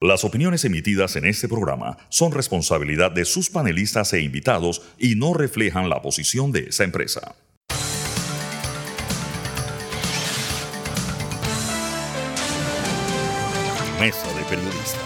[0.00, 5.34] Las opiniones emitidas en este programa son responsabilidad de sus panelistas e invitados y no
[5.34, 7.34] reflejan la posición de esa empresa.
[13.98, 15.02] Mesa de Periodistas.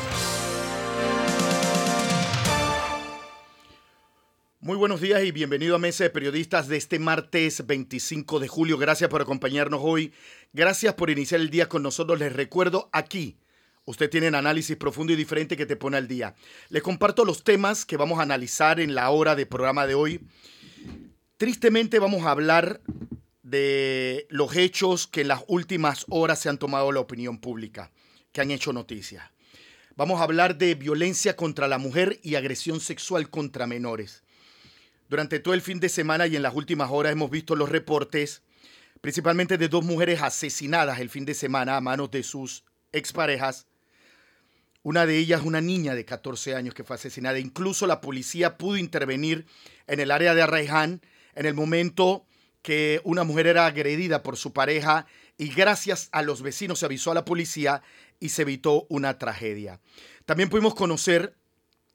[4.60, 8.76] Muy buenos días y bienvenido a Mesa de Periodistas de este martes 25 de julio.
[8.76, 10.12] Gracias por acompañarnos hoy.
[10.52, 12.18] Gracias por iniciar el día con nosotros.
[12.18, 13.38] Les recuerdo aquí
[13.84, 16.36] Usted tiene un análisis profundo y diferente que te pone al día.
[16.68, 20.20] Le comparto los temas que vamos a analizar en la hora de programa de hoy.
[21.36, 22.80] Tristemente vamos a hablar
[23.42, 27.90] de los hechos que en las últimas horas se han tomado la opinión pública,
[28.30, 29.32] que han hecho noticia.
[29.96, 34.22] Vamos a hablar de violencia contra la mujer y agresión sexual contra menores.
[35.08, 38.42] Durante todo el fin de semana y en las últimas horas hemos visto los reportes,
[39.00, 43.66] principalmente de dos mujeres asesinadas el fin de semana a manos de sus exparejas
[44.82, 47.38] una de ellas, una niña de 14 años que fue asesinada.
[47.38, 49.46] Incluso la policía pudo intervenir
[49.86, 51.02] en el área de Arraiján
[51.34, 52.26] en el momento
[52.62, 55.06] que una mujer era agredida por su pareja
[55.38, 57.82] y gracias a los vecinos se avisó a la policía
[58.20, 59.80] y se evitó una tragedia.
[60.24, 61.36] También pudimos conocer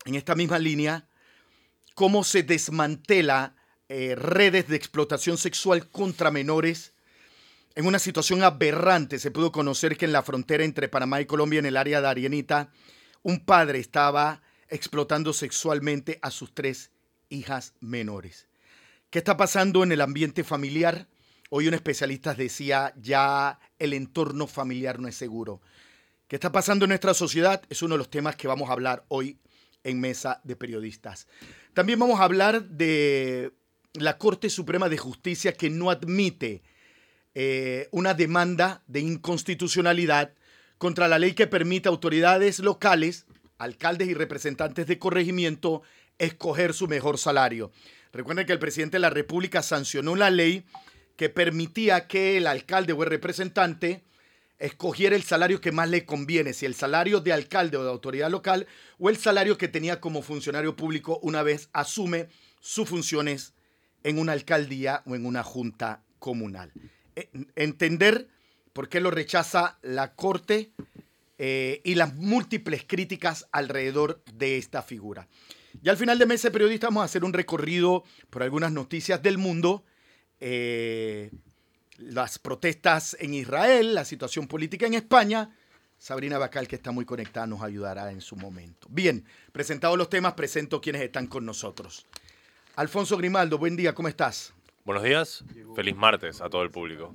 [0.05, 1.07] en esta misma línea
[1.93, 3.55] cómo se desmantela
[3.89, 6.93] eh, redes de explotación sexual contra menores
[7.77, 11.59] en una situación aberrante se pudo conocer que en la frontera entre Panamá y Colombia,
[11.59, 12.71] en el área de Arienita,
[13.21, 16.89] un padre estaba explotando sexualmente a sus tres
[17.29, 18.47] hijas menores.
[19.11, 21.07] ¿Qué está pasando en el ambiente familiar?
[21.51, 25.61] Hoy un especialista decía, ya el entorno familiar no es seguro.
[26.27, 27.61] ¿Qué está pasando en nuestra sociedad?
[27.69, 29.37] Es uno de los temas que vamos a hablar hoy
[29.83, 31.27] en Mesa de Periodistas.
[31.75, 33.53] También vamos a hablar de
[33.93, 36.63] la Corte Suprema de Justicia que no admite
[37.39, 40.33] eh, una demanda de inconstitucionalidad
[40.79, 43.27] contra la ley que permite a autoridades locales,
[43.59, 45.83] alcaldes y representantes de corregimiento,
[46.17, 47.71] escoger su mejor salario.
[48.11, 50.65] Recuerden que el presidente de la República sancionó la ley
[51.15, 54.03] que permitía que el alcalde o el representante
[54.57, 58.31] escogiera el salario que más le conviene, si el salario de alcalde o de autoridad
[58.31, 58.65] local
[58.97, 62.29] o el salario que tenía como funcionario público una vez asume
[62.61, 63.53] sus funciones
[64.01, 66.73] en una alcaldía o en una junta comunal
[67.55, 68.27] entender
[68.73, 70.71] por qué lo rechaza la Corte
[71.39, 75.27] eh, y las múltiples críticas alrededor de esta figura.
[75.81, 79.37] Y al final de mes periodista vamos a hacer un recorrido por algunas noticias del
[79.37, 79.83] mundo,
[80.39, 81.31] eh,
[81.97, 85.55] las protestas en Israel, la situación política en España.
[85.99, 88.87] Sabrina Bacal, que está muy conectada, nos ayudará en su momento.
[88.89, 92.05] Bien, presentados los temas, presento quienes están con nosotros.
[92.75, 94.53] Alfonso Grimaldo, buen día, ¿cómo estás?
[94.87, 95.43] Buenos días,
[95.75, 97.13] feliz martes a todo el público.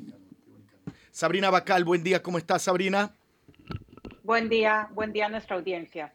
[1.10, 3.14] Sabrina Bacal, buen día, ¿cómo estás Sabrina?
[4.22, 6.12] Buen día, buen día a nuestra audiencia.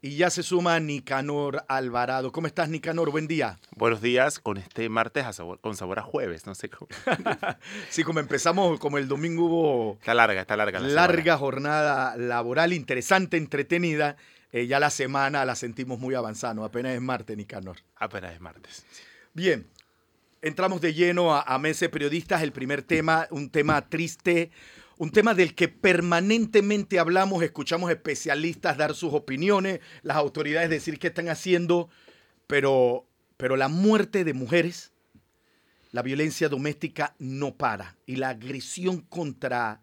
[0.00, 2.30] Y ya se suma Nicanor Alvarado.
[2.30, 3.10] ¿Cómo estás, Nicanor?
[3.10, 3.58] Buen día.
[3.74, 5.24] Buenos días con este martes
[5.60, 6.88] con sabor a jueves, no sé cómo.
[7.90, 9.92] sí, como empezamos, como el domingo hubo...
[9.94, 10.78] Está larga, está larga.
[10.78, 14.16] La larga jornada laboral, interesante, entretenida.
[14.52, 16.62] Eh, ya la semana la sentimos muy avanzada, ¿no?
[16.62, 17.78] Apenas es martes, Nicanor.
[17.96, 18.86] Apenas es martes.
[19.34, 19.66] Bien,
[20.42, 22.42] entramos de lleno a, a Mese Periodistas.
[22.42, 24.50] El primer tema, un tema triste,
[25.00, 31.08] un tema del que permanentemente hablamos, escuchamos especialistas dar sus opiniones, las autoridades decir qué
[31.08, 31.88] están haciendo,
[32.46, 33.06] pero,
[33.36, 34.92] pero la muerte de mujeres,
[35.92, 39.82] la violencia doméstica no para y la agresión contra,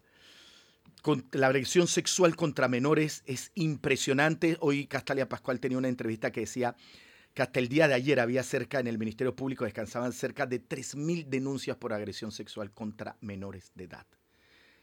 [1.31, 4.57] la agresión sexual contra menores es impresionante.
[4.59, 6.75] Hoy Castalia Pascual tenía una entrevista que decía
[7.37, 10.59] que hasta el día de ayer había cerca en el Ministerio Público descansaban cerca de
[10.59, 14.07] 3.000 denuncias por agresión sexual contra menores de edad.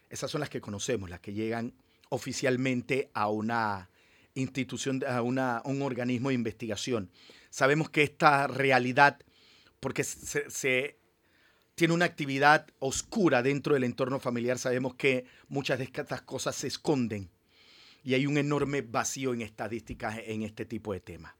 [0.08, 1.74] Esas son las que conocemos, las que llegan
[2.10, 3.90] oficialmente a una
[4.34, 7.10] institución, a un organismo de investigación.
[7.50, 9.18] Sabemos que esta realidad,
[9.80, 10.96] porque se, se
[11.74, 16.68] tiene una actividad oscura dentro del entorno familiar, sabemos que muchas de estas cosas se
[16.68, 17.30] esconden
[18.04, 21.34] y hay un enorme vacío en estadísticas en este tipo de temas.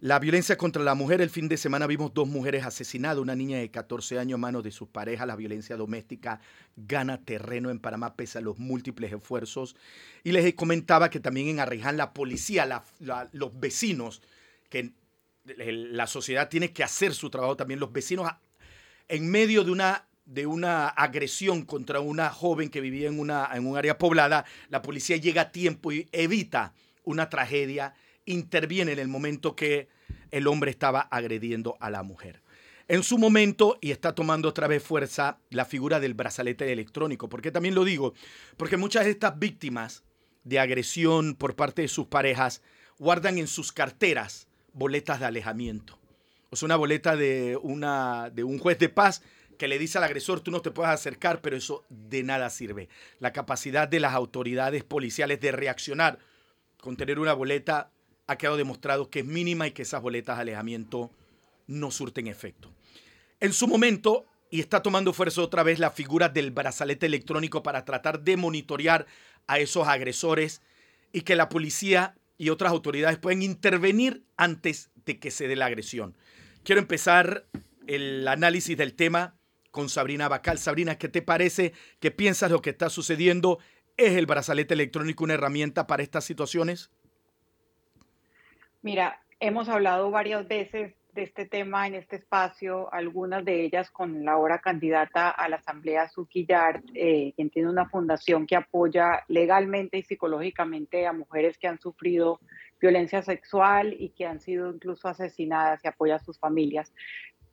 [0.00, 3.58] La violencia contra la mujer, el fin de semana vimos dos mujeres asesinadas, una niña
[3.58, 5.26] de 14 años a manos de sus parejas.
[5.26, 6.40] La violencia doméstica
[6.76, 9.74] gana terreno en Panamá pese a los múltiples esfuerzos.
[10.22, 12.84] Y les comentaba que también en Arriján la policía,
[13.32, 14.22] los vecinos,
[14.70, 14.92] que
[15.44, 18.30] la sociedad tiene que hacer su trabajo también, los vecinos
[19.08, 23.66] en medio de una de una agresión contra una joven que vivía en, una, en
[23.66, 27.94] un área poblada, la policía llega a tiempo y evita una tragedia
[28.32, 29.88] interviene en el momento que
[30.30, 32.42] el hombre estaba agrediendo a la mujer.
[32.86, 37.28] En su momento, y está tomando otra vez fuerza, la figura del brazalete electrónico.
[37.28, 38.14] ¿Por qué también lo digo?
[38.56, 40.04] Porque muchas de estas víctimas
[40.44, 42.62] de agresión por parte de sus parejas
[42.98, 45.98] guardan en sus carteras boletas de alejamiento.
[46.50, 49.22] O sea, una boleta de, una, de un juez de paz
[49.58, 52.88] que le dice al agresor, tú no te puedes acercar, pero eso de nada sirve.
[53.18, 56.18] La capacidad de las autoridades policiales de reaccionar
[56.80, 57.90] con tener una boleta
[58.28, 61.10] ha quedado demostrado que es mínima y que esas boletas de alejamiento
[61.66, 62.70] no surten efecto.
[63.40, 67.84] En su momento, y está tomando fuerza otra vez la figura del brazalete electrónico para
[67.84, 69.06] tratar de monitorear
[69.46, 70.62] a esos agresores
[71.12, 75.66] y que la policía y otras autoridades pueden intervenir antes de que se dé la
[75.66, 76.16] agresión.
[76.64, 77.46] Quiero empezar
[77.86, 79.36] el análisis del tema
[79.70, 80.58] con Sabrina Bacal.
[80.58, 81.72] Sabrina, ¿qué te parece?
[81.98, 83.58] ¿Qué piensas lo que está sucediendo?
[83.96, 86.90] ¿Es el brazalete electrónico una herramienta para estas situaciones?
[88.88, 94.24] Mira, hemos hablado varias veces de este tema en este espacio, algunas de ellas con
[94.24, 99.98] la ahora candidata a la Asamblea Yard, eh, quien tiene una fundación que apoya legalmente
[99.98, 102.40] y psicológicamente a mujeres que han sufrido
[102.80, 106.90] violencia sexual y que han sido incluso asesinadas y apoya a sus familias.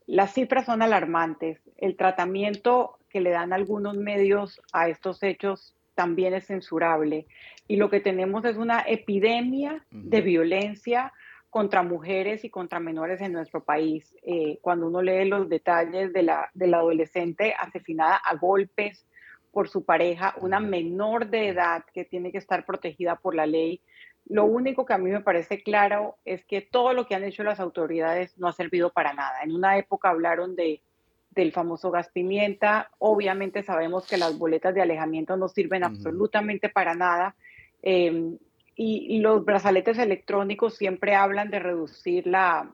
[0.08, 1.60] Las cifras son alarmantes.
[1.76, 7.26] El tratamiento que le dan algunos medios a estos hechos también es censurable.
[7.68, 11.12] Y lo que tenemos es una epidemia de violencia
[11.56, 14.14] contra mujeres y contra menores en nuestro país.
[14.24, 19.08] Eh, cuando uno lee los detalles de la, de la adolescente asesinada a golpes
[19.54, 23.80] por su pareja, una menor de edad que tiene que estar protegida por la ley,
[24.26, 27.46] lo único que a mí me parece claro es que todo lo que han hecho
[27.46, 29.42] las autoridades no ha servido para nada.
[29.42, 30.82] En una época hablaron de,
[31.30, 36.96] del famoso gas pimienta, obviamente sabemos que las boletas de alejamiento no sirven absolutamente para
[36.96, 37.34] nada.
[37.82, 38.36] Eh,
[38.76, 42.74] y, los brazaletes electrónicos siempre hablan de reducir la,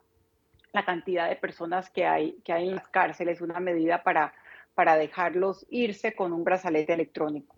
[0.74, 4.34] la, cantidad de personas que hay, que hay en las cárceles, una medida para,
[4.74, 7.56] para dejarlos irse con un brazalete electrónico.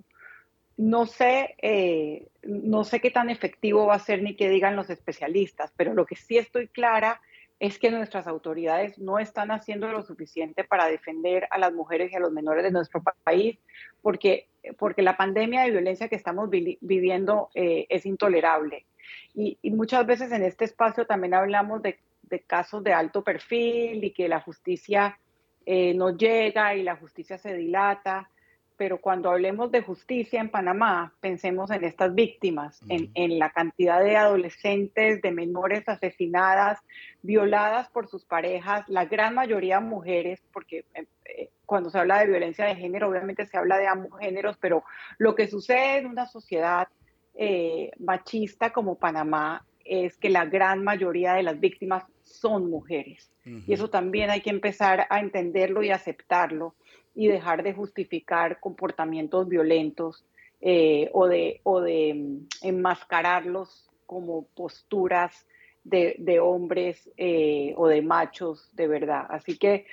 [0.75, 4.89] No sé, eh, no sé qué tan efectivo va a ser ni qué digan los
[4.89, 7.21] especialistas, pero lo que sí estoy clara
[7.59, 12.15] es que nuestras autoridades no están haciendo lo suficiente para defender a las mujeres y
[12.15, 13.57] a los menores de nuestro país,
[14.01, 18.85] porque, porque la pandemia de violencia que estamos viviendo eh, es intolerable.
[19.33, 21.99] Y, muchas veces en este espacio también hablamos de,
[22.47, 25.19] casos de alto perfil y que la justicia
[25.65, 28.29] eh, no llega y la justicia se dilata
[28.77, 34.17] pero cuando hablemos de justicia en Panamá, pensemos en estas víctimas, en, la cantidad de
[34.17, 36.79] adolescentes, de menores asesinadas,
[37.21, 42.27] violadas por sus parejas, la gran mayoría mujeres, porque eh, eh, cuando se habla de
[42.27, 44.83] violencia de género, obviamente se habla de ambos géneros, pero
[45.17, 46.87] lo que sucede en una sociedad
[47.35, 53.29] eh, machista como Panamá es que la gran mayoría de las víctimas son mujeres.
[53.45, 56.75] Y eso también hay que empezar a entenderlo y aceptarlo
[57.15, 60.25] y dejar de justificar comportamientos violentos
[60.61, 65.45] eh, o, de, o de mm, enmascararlos como posturas
[65.83, 69.25] de, hombres eh, o de machos de verdad.
[69.29, 69.85] Así que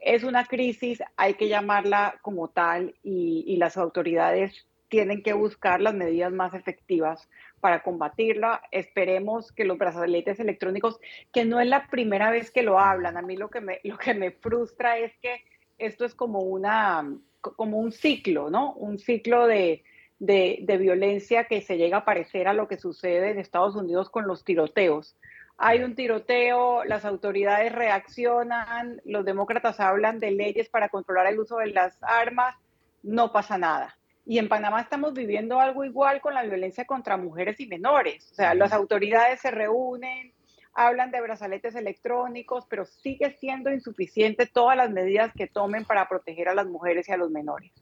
[0.00, 5.94] es una crisis, hay que llamarla como tal y, las autoridades tienen que buscar las
[5.94, 7.28] medidas más efectivas
[7.60, 8.62] para combatirla.
[8.70, 11.00] Esperemos que los brazaletes electrónicos,
[11.32, 13.98] que no es la primera vez que lo hablan, a mí lo que me, lo
[13.98, 15.44] que me frustra es que
[15.78, 17.08] esto es como, una,
[17.40, 18.72] como un ciclo, ¿no?
[18.74, 19.82] Un ciclo de,
[20.18, 24.44] violencia que se llega a parecer a lo que sucede en Estados Unidos con los
[24.44, 25.16] tiroteos.
[25.58, 31.58] Hay un tiroteo, las autoridades reaccionan, los demócratas hablan de leyes para controlar el uso
[31.58, 32.54] de las armas,
[33.02, 33.96] no pasa nada.
[34.26, 38.28] Y en Panamá estamos viviendo algo igual con la violencia contra mujeres y menores.
[38.32, 40.32] O sea, las autoridades se reúnen,
[40.76, 46.48] hablan de brazaletes electrónicos, pero sigue siendo insuficiente todas las medidas que tomen para proteger
[46.48, 47.72] a las mujeres y a los menores.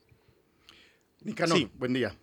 [1.23, 1.71] Nicanor, sí.
[1.75, 2.15] buen día.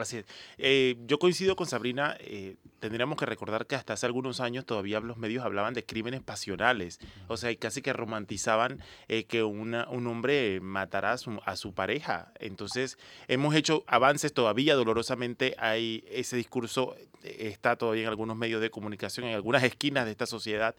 [0.00, 0.24] Así
[0.58, 2.16] eh, yo coincido con Sabrina.
[2.20, 6.22] Eh, tendríamos que recordar que hasta hace algunos años todavía los medios hablaban de crímenes
[6.22, 7.00] pasionales.
[7.28, 12.32] O sea, casi que romantizaban eh, que un hombre matará a su, a su, pareja.
[12.40, 14.74] Entonces, hemos hecho avances todavía.
[14.74, 20.12] Dolorosamente, hay ese discurso está todavía en algunos medios de comunicación, en algunas esquinas de
[20.12, 20.74] esta sociedad.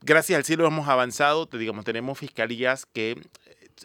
[0.00, 3.20] Gracias al cielo hemos avanzado, digamos, tenemos fiscalías que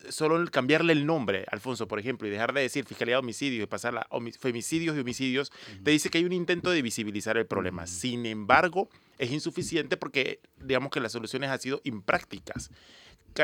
[0.09, 3.67] solo cambiarle el nombre, Alfonso, por ejemplo, y dejar de decir Fiscalía de Homicidios y
[3.67, 4.07] pasar a
[4.39, 5.51] femicidios y homicidios,
[5.83, 7.87] te dice que hay un intento de visibilizar el problema.
[7.87, 12.71] Sin embargo, es insuficiente porque digamos que las soluciones han sido imprácticas.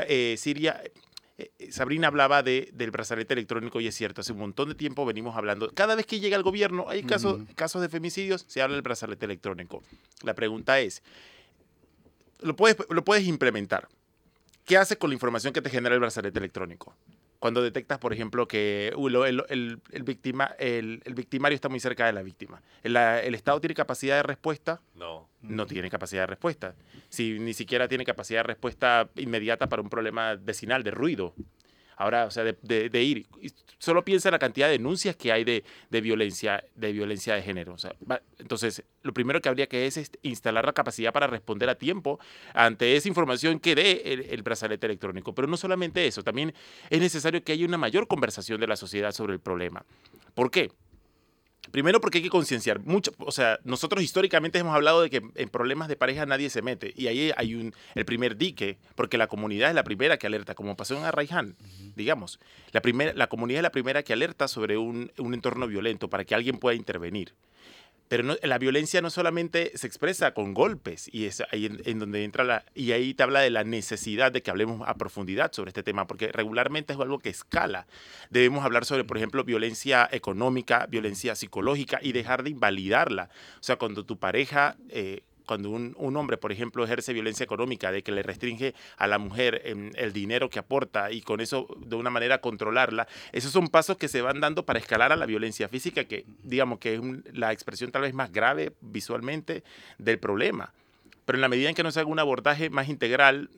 [0.07, 0.81] Eh, Siria,
[1.37, 4.75] eh, eh, Sabrina hablaba de, del brazalete electrónico y es cierto, hace un montón de
[4.75, 8.61] tiempo venimos hablando, cada vez que llega el gobierno hay casos, casos de femicidios, se
[8.61, 9.81] habla del brazalete electrónico.
[10.23, 11.01] La pregunta es,
[12.41, 13.87] ¿lo puedes, lo puedes implementar?
[14.65, 16.95] ¿Qué hace con la información que te genera el brazalete electrónico?
[17.39, 22.05] cuando detectas, por ejemplo, que uh, el, el, el, victima, el, victimario está muy cerca
[22.05, 22.61] de la víctima.
[22.83, 24.81] ¿El, ¿El, Estado tiene capacidad de respuesta?
[24.95, 25.27] No.
[25.41, 26.75] No tiene capacidad de respuesta.
[27.07, 31.33] Si ni siquiera tiene capacidad de respuesta inmediata para un problema vecinal de ruido.
[31.95, 33.25] Ahora, o sea, de, ir,
[33.79, 37.75] solo piensa en la cantidad de denuncias que hay de, violencia, de violencia de género.
[38.37, 42.19] Entonces, lo primero que habría que es, es, instalar la capacidad para responder a tiempo
[42.53, 45.33] ante esa información que dé el, el, brazalete electrónico.
[45.33, 46.53] Pero no solamente eso, también
[46.89, 49.83] es necesario que haya una mayor conversación de la sociedad sobre el problema.
[50.35, 50.71] ¿Por qué?
[51.71, 52.79] Primero porque hay que concienciar.
[52.79, 56.61] Mucho, o sea, nosotros históricamente hemos hablado de que en problemas de pareja nadie se
[56.61, 56.93] mete.
[56.95, 60.55] Y ahí hay un, el primer dique, porque la comunidad es la primera que alerta,
[60.55, 61.55] como pasó en Arraiján,
[61.95, 62.39] digamos.
[62.71, 62.81] La,
[63.13, 66.57] la comunidad es la primera que alerta sobre un, un entorno violento para que alguien
[66.57, 67.33] pueda intervenir.
[68.09, 72.43] Pero la violencia no solamente se expresa con golpes, y es ahí en, donde entra
[72.43, 72.65] la.
[72.73, 76.07] Y ahí te habla de la necesidad de que hablemos a profundidad sobre este tema,
[76.07, 77.85] porque regularmente es algo que escala.
[78.31, 83.29] Debemos hablar sobre, por ejemplo, violencia económica, violencia psicológica y dejar de invalidarla.
[83.59, 84.75] O sea, cuando tu pareja.
[84.89, 89.17] Eh, cuando un, hombre, por ejemplo, ejerce violencia económica, de que le restringe a la
[89.17, 93.97] mujer el dinero que aporta y con eso de una manera controlarla, esos son pasos
[93.97, 97.01] que se van dando para escalar a la violencia física, que digamos que es
[97.33, 99.63] la expresión tal vez más grave visualmente
[99.97, 100.71] del problema.
[101.25, 103.49] Pero en la medida en que no se haga un abordaje más integral,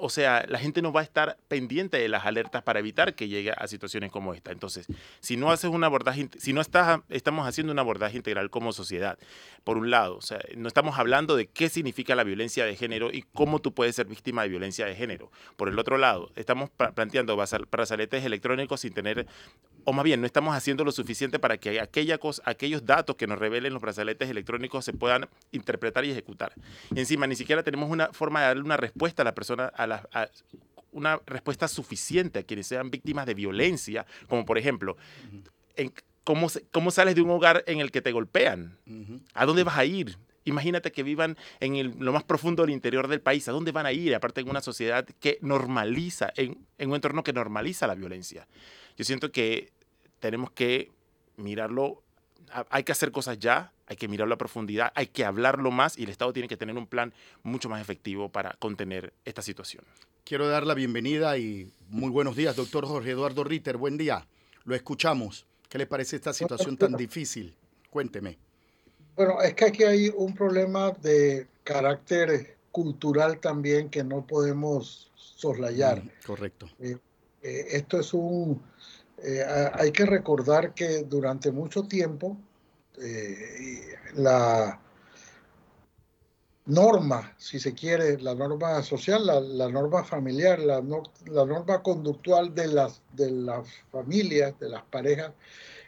[0.00, 3.28] o sea, la gente no va a estar pendiente de las alertas para evitar que
[3.28, 4.52] llegue a situaciones como esta.
[4.52, 4.86] Entonces,
[5.20, 9.18] si no haces un abordaje, si no estás, estamos haciendo un abordaje integral como sociedad,
[9.64, 13.10] por un lado, o sea, no estamos hablando de qué significa la violencia de género
[13.12, 15.30] y cómo tú puedes ser víctima de violencia de género.
[15.56, 17.36] Por el otro lado, estamos planteando
[17.70, 19.26] brazaletes electrónicos sin tener,
[19.84, 23.26] o más bien, no estamos haciendo lo suficiente para que aquella cosa, aquellos datos que
[23.26, 26.52] nos revelen los brazaletes electrónicos se puedan interpretar y ejecutar.
[26.94, 30.28] Y encima, ni siquiera tenemos una forma de darle una respuesta a la persona a,
[30.92, 34.96] una respuesta suficiente a quienes sean víctimas de violencia, como por ejemplo,
[36.24, 38.76] ¿cómo, ¿cómo, sales de un hogar en el que te golpean?
[39.34, 40.18] ¿A dónde vas a ir?
[40.44, 43.46] Imagínate que vivan en lo más profundo del interior del país.
[43.46, 44.14] ¿A dónde van a ir?
[44.14, 48.48] Aparte en una sociedad que normaliza, en, en un entorno que normaliza la violencia.
[48.96, 49.70] Yo siento que
[50.18, 50.90] tenemos que
[51.36, 52.02] mirarlo
[52.70, 56.04] hay que hacer cosas ya, hay que mirarlo a profundidad, hay que hablarlo más y
[56.04, 59.84] el Estado tiene que tener un plan mucho más efectivo para contener esta situación.
[60.22, 63.76] Quiero dar la bienvenida y muy buenos días, doctor Jorge Eduardo Ritter.
[63.76, 64.28] Buen día,
[64.62, 65.44] lo escuchamos.
[65.68, 67.56] ¿Qué le parece esta situación tan difícil?
[67.90, 68.38] Cuénteme.
[69.16, 76.04] Bueno, es que aquí hay un problema de carácter cultural también que no podemos soslayar.
[76.04, 76.70] Mm, correcto.
[76.78, 76.96] Eh,
[77.42, 78.62] eh, esto es un
[79.22, 79.44] eh,
[79.74, 82.38] hay que recordar que durante mucho tiempo
[83.00, 84.80] eh, la
[86.66, 90.82] norma, si se quiere, la norma social, la, norma familiar, la,
[91.26, 95.32] la, norma conductual de las, de las familias, de las parejas,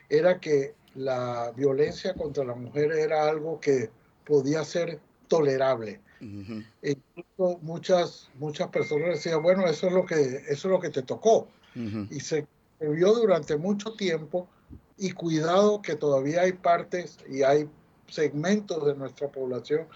[0.09, 3.91] era que la violencia contra la mujer era algo que
[4.25, 6.01] podía ser tolerable.
[6.83, 10.91] E incluso muchas, muchas personas decían, bueno, eso es lo que, eso es lo que
[10.91, 11.49] te tocó.
[12.11, 12.47] Y se
[12.83, 14.49] se vio durante mucho tiempo
[14.97, 17.69] y cuidado que todavía hay partes y hay
[18.09, 19.87] segmentos de nuestra población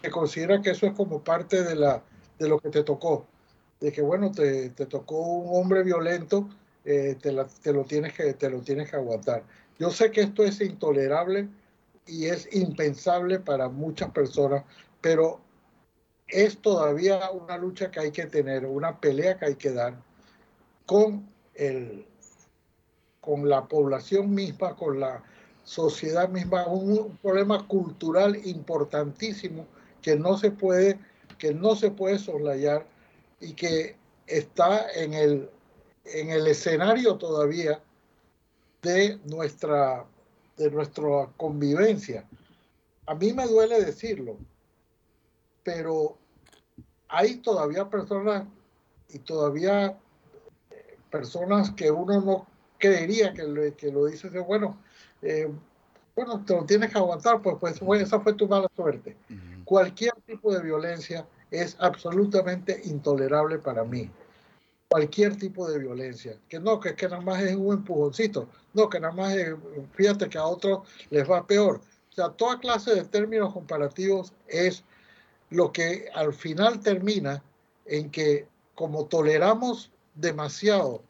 [0.00, 2.02] que considera que eso es como parte de, la,
[2.38, 3.26] de lo que te tocó,
[3.80, 6.48] de que bueno, te, te tocó un hombre violento,
[6.84, 9.44] eh, te, te, lo tienes que, te lo tienes que aguantar.
[9.78, 11.48] Yo sé que esto es intolerable
[12.06, 14.64] y es impensable para muchas personas,
[15.00, 15.40] pero
[16.28, 19.94] es todavía una lucha que hay que tener, una pelea que hay que dar
[20.86, 22.06] con el,
[23.26, 25.20] con la población misma, con la
[25.64, 29.66] sociedad misma, un, problema cultural importantísimo
[30.00, 30.96] que no se puede,
[31.36, 32.86] que no se puede soslayar
[33.40, 33.96] y que
[34.28, 35.50] está en el,
[36.04, 37.80] en el escenario todavía
[38.82, 40.04] de nuestra,
[40.56, 42.24] de nuestra convivencia.
[43.06, 44.36] A mí me duele decirlo,
[45.64, 46.16] pero
[47.08, 48.46] hay todavía personas
[49.08, 49.98] y todavía
[51.10, 52.55] personas que uno no
[52.86, 54.78] creería que lo, que lo dices, bueno,
[55.22, 55.50] eh,
[56.14, 59.16] bueno, te lo tienes que aguantar, pues, pues esa fue tu mala suerte.
[59.64, 64.10] Cualquier tipo de violencia es absolutamente intolerable para mí.
[64.88, 66.38] Cualquier tipo de violencia.
[66.48, 68.48] Que no, que, que nada más es un empujoncito.
[68.72, 69.54] No, que nada más es,
[69.92, 71.80] fíjate que a otros les va peor.
[72.10, 74.84] O sea, toda clase de términos comparativos es
[75.50, 77.42] lo que al final termina
[77.84, 81.02] en que como toleramos demasiado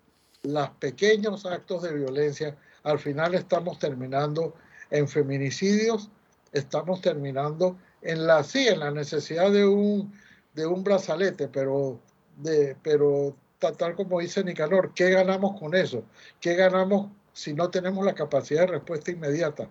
[0.46, 4.54] los pequeños actos de violencia, al final estamos terminando
[4.90, 6.10] en feminicidios,
[6.52, 10.12] estamos terminando en la, en la necesidad de un,
[10.54, 12.00] de un brazalete, pero,
[12.36, 16.04] de, pero tal como dice Nicanor, ¿qué ganamos con eso?
[16.40, 19.68] ¿Qué ganamos si no tenemos la capacidad de respuesta inmediata?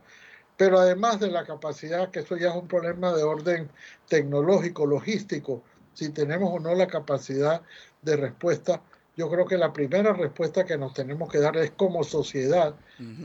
[0.58, 3.70] Pero además de la capacidad, que eso ya es un problema de orden
[4.08, 5.64] tecnológico, logístico,
[5.94, 7.62] si tenemos o no la capacidad
[8.02, 8.82] de respuesta,
[9.16, 12.76] yo creo que la primera respuesta que nos tenemos que dar es como sociedad,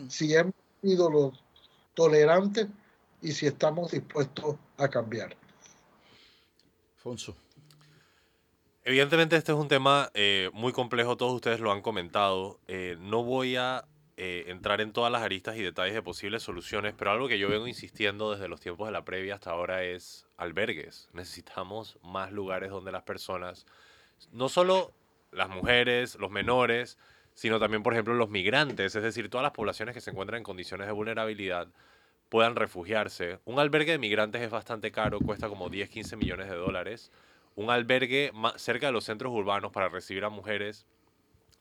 [0.09, 1.45] si hemos sido los
[1.95, 2.69] tolerantes
[3.23, 5.37] y si estamos dispuestos a cambiar.
[6.97, 7.37] Alfonso.
[8.85, 12.59] Evidentemente este es un tema eh, muy complejo, todos ustedes lo han comentado.
[12.67, 13.85] Eh, no voy a
[14.17, 17.49] eh, entrar en todas las aristas y detalles de posibles soluciones, pero algo que yo
[17.49, 21.09] vengo insistiendo desde los tiempos de la previa hasta ahora es albergues.
[21.13, 23.67] Necesitamos más lugares donde las personas,
[24.33, 24.93] no solo
[25.33, 26.99] las mujeres, los menores,
[27.35, 30.45] sino también, por ejemplo, los migrantes, es decir, todas las poblaciones que se encuentran en
[30.45, 31.69] condiciones de vulnerabilidad,
[32.29, 33.41] puedan refugiarse.
[33.45, 37.11] Un albergue de migrantes es bastante caro, cuesta como 10, 15 millones de dólares.
[37.57, 40.87] Un albergue cerca de los centros urbanos para recibir a mujeres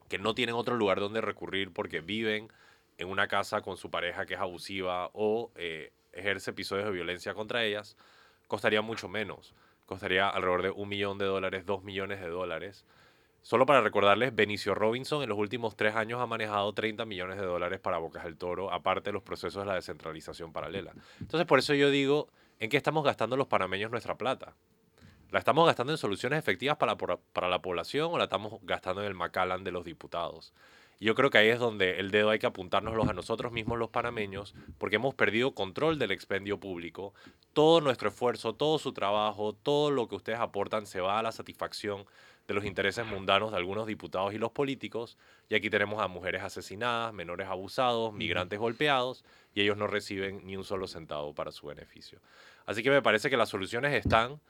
[0.07, 2.51] que no tienen otro lugar donde recurrir porque viven
[2.97, 7.33] en una casa con su pareja que es abusiva o eh, ejerce episodios de violencia
[7.33, 7.95] contra ellas,
[8.47, 9.55] costaría mucho menos.
[9.85, 12.85] Costaría alrededor de un millón de dólares, dos millones de dólares.
[13.41, 17.45] Solo para recordarles, Benicio Robinson en los últimos tres años ha manejado 30 millones de
[17.45, 20.93] dólares para Bocas del Toro, aparte de los procesos de la descentralización paralela.
[21.19, 22.27] Entonces, por eso yo digo,
[22.59, 24.55] ¿en qué estamos gastando los panameños nuestra plata?
[25.31, 29.07] ¿La estamos gastando en soluciones efectivas para, para la población o la estamos gastando en
[29.07, 30.53] el Macallan de los diputados?
[31.01, 33.89] Yo creo que ahí es donde el dedo hay que apuntárnoslos a nosotros mismos los
[33.89, 37.13] panameños, porque hemos perdido control del expendio público.
[37.53, 41.31] Todo nuestro esfuerzo, todo su trabajo, todo lo que ustedes aportan se va a la
[41.31, 42.05] satisfacción
[42.49, 45.17] de los intereses mundanos de algunos diputados y los políticos.
[45.49, 50.57] Y aquí tenemos a mujeres asesinadas, menores abusados, migrantes golpeados, y ellos no reciben ni
[50.57, 52.19] un solo centavo para su beneficio.
[52.65, 54.41] Así que me parece que las soluciones están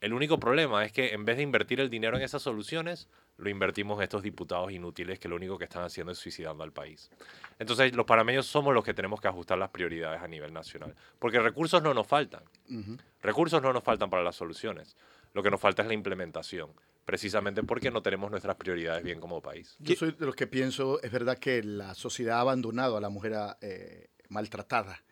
[0.00, 3.48] el único problema es que en vez de invertir el dinero en esas soluciones, lo
[3.48, 7.10] invertimos en estos diputados inútiles que lo único que están haciendo es suicidando al país.
[7.58, 11.40] Entonces, los panameños somos los que tenemos que ajustar las prioridades a nivel nacional, porque
[11.40, 12.42] recursos no nos faltan.
[13.22, 14.96] Recursos no nos faltan para las soluciones.
[15.32, 16.70] Lo que nos falta es la implementación,
[17.06, 19.76] precisamente porque no tenemos nuestras prioridades bien como país.
[19.78, 23.08] Yo soy de los que pienso, es verdad que la sociedad ha abandonado a la
[23.08, 25.02] mujer eh, maltratada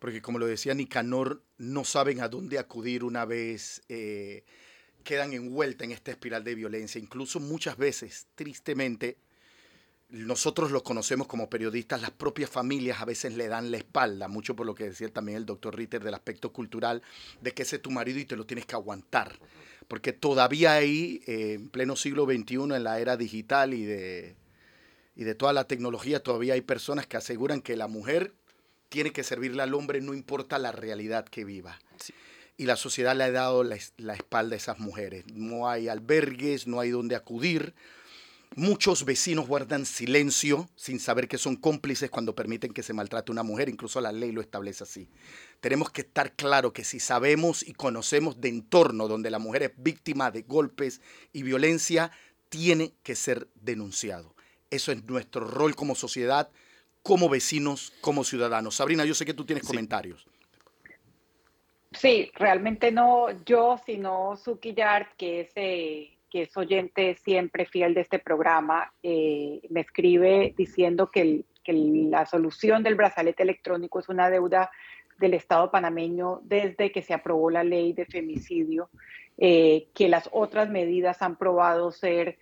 [0.00, 4.44] porque como lo decía Nicanor, no saben a dónde acudir una vez eh,
[5.04, 6.98] quedan envueltas en esta espiral de violencia.
[6.98, 9.18] Incluso muchas veces, tristemente,
[10.08, 14.56] nosotros los conocemos como periodistas, las propias familias a veces le dan la espalda, mucho
[14.56, 17.02] por lo que decía también el doctor Ritter del aspecto cultural,
[17.42, 19.38] de que ese es tu marido y te lo tienes que aguantar.
[19.90, 24.36] Porque todavía ahí, eh, en pleno siglo XXI, en la era digital y de,
[25.16, 28.32] y de toda la tecnología, todavía hay personas que aseguran que la mujer
[28.88, 31.80] tiene que servirle al hombre, no importa la realidad que viva.
[32.56, 35.24] Y la sociedad le ha dado la, espalda a esas mujeres.
[35.26, 37.74] No hay albergues, no hay donde acudir.
[38.54, 43.42] Muchos vecinos guardan silencio sin saber que son cómplices cuando permiten que se maltrate una
[43.42, 45.08] mujer, incluso la ley lo establece así.
[45.60, 49.72] Tenemos que estar claro que si sabemos y conocemos de entorno donde la mujer es
[49.76, 51.00] víctima de golpes
[51.32, 52.10] y violencia,
[52.48, 54.34] tiene que ser denunciado.
[54.70, 56.50] Eso es nuestro rol como sociedad,
[57.02, 58.76] como vecinos, como ciudadanos.
[58.76, 60.26] Sabrina, yo sé que tú tienes comentarios.
[61.92, 67.94] Sí, realmente no yo, sino Suki Yard, que es, eh, que es oyente siempre fiel
[67.94, 74.28] de este programa, eh, me escribe diciendo que, la solución del brazalete electrónico es una
[74.28, 74.72] deuda
[75.20, 78.90] del Estado panameño desde que se aprobó la ley de femicidio,
[79.38, 82.38] eh, que las otras medidas han probado ser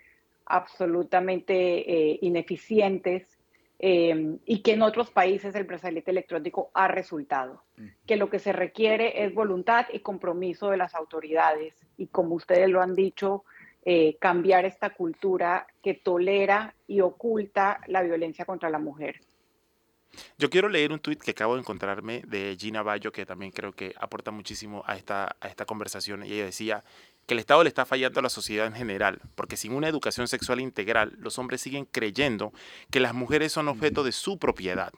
[0.47, 3.39] absolutamente ineficientes
[3.81, 7.63] Em, y que en otros países el brazalete electrónico ha resultado.
[8.07, 12.69] Que lo que se requiere es voluntad y compromiso de las autoridades y como ustedes
[12.69, 13.45] lo han dicho,
[13.85, 19.21] eh, cambiar esta cultura que tolera y oculta la violencia contra la mujer.
[20.39, 23.73] Yo quiero leer un tuit que acabo de encontrarme de Gina Bayo, que también creo
[23.73, 26.25] que aporta muchísimo a esta, a esta conversación.
[26.25, 26.85] Y ella decía,
[27.29, 30.29] que el Estado le está fallando a la sociedad en general, porque sin una educación
[30.29, 32.55] sexual integral, los hombres siguen creyendo
[32.91, 34.95] que las mujeres son objeto de su propiedad.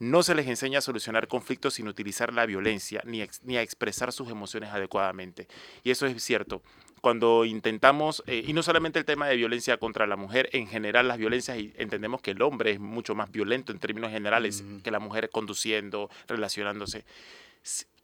[0.00, 4.12] No se les enseña a solucionar conflictos sin utilizar la violencia ni, ni a expresar
[4.12, 5.46] sus emociones adecuadamente.
[5.84, 6.62] Y eso es cierto.
[7.00, 11.08] Cuando intentamos, eh, y no solamente el tema de violencia contra la mujer, en general
[11.08, 14.90] las violencias, y entendemos que el hombre es mucho más violento en términos generales que
[14.90, 17.04] la mujer conduciendo, relacionándose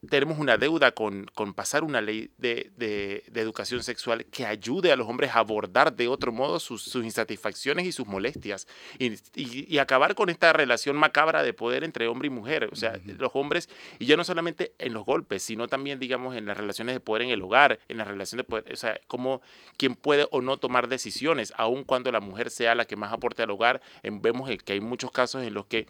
[0.09, 4.97] tenemos una deuda con, con pasar una ley de, de, educación sexual que ayude a
[4.97, 8.67] los hombres a abordar de otro modo sus, sus insatisfacciones y sus molestias
[8.99, 12.69] y, y, acabar con esta relación macabra de poder entre hombre y mujer.
[12.73, 16.47] O sea, los hombres, y ya no solamente en los golpes, sino también, digamos, en
[16.47, 19.43] las relaciones de poder en el hogar, en las relaciones de poder, o sea, como
[19.77, 23.43] quien puede o no tomar decisiones, aun cuando la mujer sea la que más aporte
[23.43, 23.81] al hogar.
[24.03, 25.87] En, vemos que hay muchos casos en los que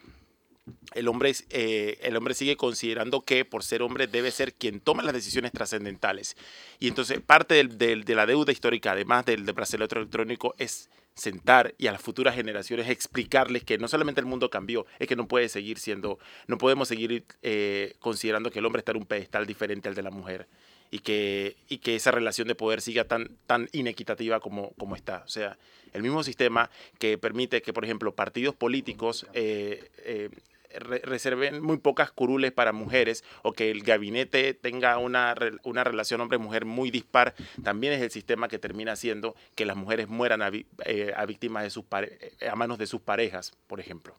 [0.94, 5.02] el hombre, eh, el hombre sigue considerando que por ser hombre debe ser quien toma
[5.02, 6.36] las decisiones trascendentales.
[6.78, 11.86] Y entonces parte de la deuda histórica, además del, del bracelete electrónico, es sentar y
[11.86, 15.48] a las futuras generaciones explicarles que no solamente el mundo cambió, es que no puede
[15.48, 19.88] seguir siendo, no podemos seguir eh, considerando que el hombre está en un pedestal diferente
[19.88, 20.48] al de la mujer
[20.90, 25.22] y que, y que esa relación de poder siga tan, tan inequitativa como, como está.
[25.24, 25.56] O sea,
[25.92, 30.30] el mismo sistema que permite que, por ejemplo, partidos políticos eh, eh,
[30.78, 36.64] reserven muy pocas curules para mujeres o que el gabinete tenga una, una relación hombre-mujer
[36.64, 40.50] muy dispar, también es el sistema que termina haciendo que las mujeres mueran a,
[40.84, 44.16] eh, víctimas de sus eh, a manos de sus parejas, por ejemplo.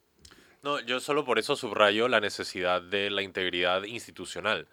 [0.64, 4.68] No, yo solo por eso subrayo la necesidad de la integridad institucional.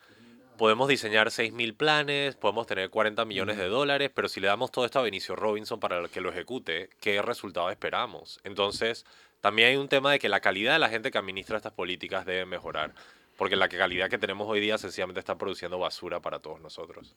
[0.56, 4.84] Podemos diseñar 6.000 planes, podemos tener 40 millones de dólares, pero si le damos todo
[4.84, 8.40] esto a Benicio Robinson para que lo ejecute, ¿qué resultado esperamos?
[8.44, 9.04] Entonces,
[9.42, 12.24] también hay un tema de que la calidad de la gente que administra estas políticas
[12.24, 12.94] debe mejorar,
[13.36, 17.14] porque la calidad que tenemos hoy día sencillamente está produciendo basura para todos nosotros.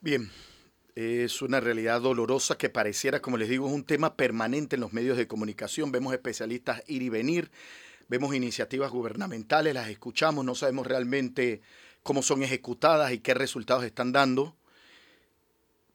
[0.00, 0.30] Bien,
[0.94, 4.94] es una realidad dolorosa que pareciera, como les digo, es un tema permanente en los
[4.94, 5.92] medios de comunicación.
[5.92, 7.50] Vemos especialistas ir y venir,
[8.08, 11.60] vemos iniciativas gubernamentales, las escuchamos, no sabemos realmente
[12.02, 14.56] cómo son ejecutadas y qué resultados están dando,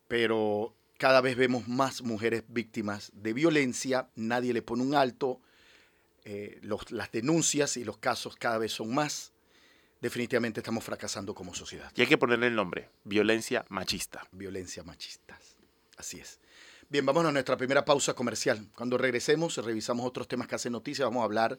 [0.08, 5.42] pero cada vez vemos más mujeres víctimas de violencia, nadie le pone un alto,
[6.24, 9.32] eh, las denuncias y los casos cada vez son más.
[10.02, 11.92] Definitivamente estamos fracasando como sociedad.
[11.96, 14.28] Y hay que ponerle el nombre, violencia machista.
[14.32, 15.40] Violencia machista,
[15.98, 16.40] así es.
[16.88, 18.68] Bien, vamos a nuestra primera pausa comercial.
[18.76, 21.06] Cuando regresemos, revisamos otros temas que hacen noticia.
[21.06, 21.58] Vamos a hablar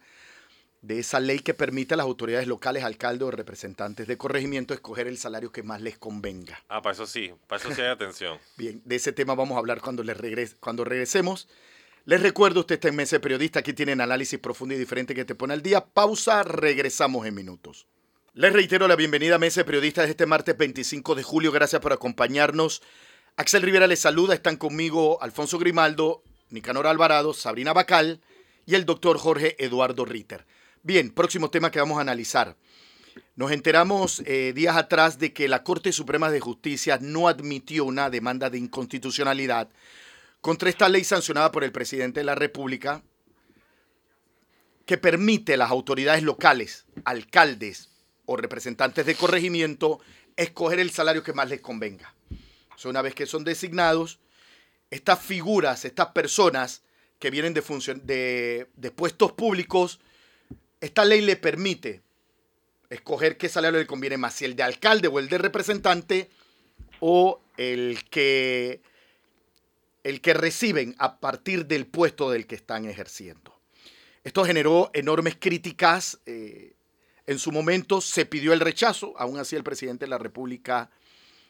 [0.82, 5.06] de esa ley que permite a las autoridades locales, alcaldes o representantes de corregimiento escoger
[5.06, 6.62] el salario que más les convenga.
[6.68, 8.38] Ah, para eso sí, para eso sí hay atención.
[8.56, 11.48] Bien, de ese tema vamos a hablar cuando, les regrese, cuando regresemos.
[12.04, 15.34] Les recuerdo, usted está en Mesa Periodista, aquí tienen análisis profundo y diferente que te
[15.34, 15.84] pone al día.
[15.84, 17.88] Pausa, regresamos en minutos.
[18.32, 21.50] Les reitero la bienvenida a Mesa Periodista de este martes 25 de julio.
[21.50, 22.82] Gracias por acompañarnos.
[23.34, 24.34] Axel Rivera les saluda.
[24.34, 28.20] Están conmigo Alfonso Grimaldo, Nicanor Alvarado, Sabrina Bacal
[28.66, 30.46] y el doctor Jorge Eduardo Ritter.
[30.86, 32.56] Bien, próximo tema que vamos a analizar.
[33.34, 38.08] Nos enteramos eh, días atrás de que la Corte Suprema de Justicia no admitió una
[38.08, 39.68] demanda de inconstitucionalidad
[40.40, 43.02] contra esta ley sancionada por el presidente de la República
[44.84, 47.90] que permite a las autoridades locales, alcaldes
[48.24, 49.98] o representantes de corregimiento
[50.36, 52.14] escoger el salario que más les convenga.
[52.84, 54.20] una vez que son designados,
[54.92, 56.82] estas figuras, estas personas
[57.18, 57.62] que vienen de,
[58.04, 59.98] de, de puestos públicos,
[60.80, 62.02] esta ley le permite
[62.90, 66.30] escoger qué salario le conviene más, si el de alcalde o el de representante
[67.00, 68.80] o el que,
[70.04, 73.58] el que reciben a partir del puesto del que están ejerciendo.
[74.24, 76.18] Esto generó enormes críticas.
[76.26, 76.74] Eh,
[77.26, 80.90] en su momento se pidió el rechazo, aún así el presidente de la República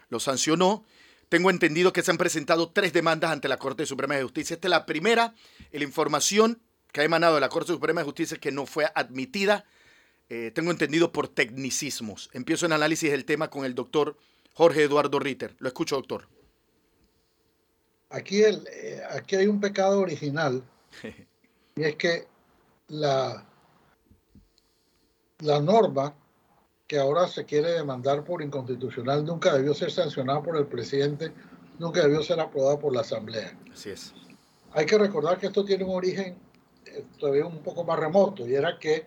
[0.08, 0.84] lo sancionó.
[1.28, 4.54] Tengo entendido que se han presentado tres demandas ante la Corte Suprema de Justicia.
[4.54, 5.34] Esta es la primera.
[5.72, 6.60] la información
[6.96, 9.66] que ha emanado de la Corte Suprema de Justicia que no fue admitida,
[10.30, 12.30] eh, tengo entendido por tecnicismos.
[12.32, 14.16] Empiezo el análisis del tema con el doctor
[14.54, 15.54] Jorge Eduardo Ritter.
[15.58, 16.26] Lo escucho, doctor.
[18.08, 20.64] Aquí, el, eh, aquí hay un pecado original
[21.76, 22.28] y es que
[22.88, 23.46] la,
[25.40, 26.14] la norma
[26.86, 31.30] que ahora se quiere demandar por inconstitucional nunca debió ser sancionada por el presidente,
[31.78, 33.54] nunca debió ser aprobada por la Asamblea.
[33.70, 34.14] Así es.
[34.72, 36.45] Hay que recordar que esto tiene un origen
[37.18, 39.06] todavía un poco más remoto, y era que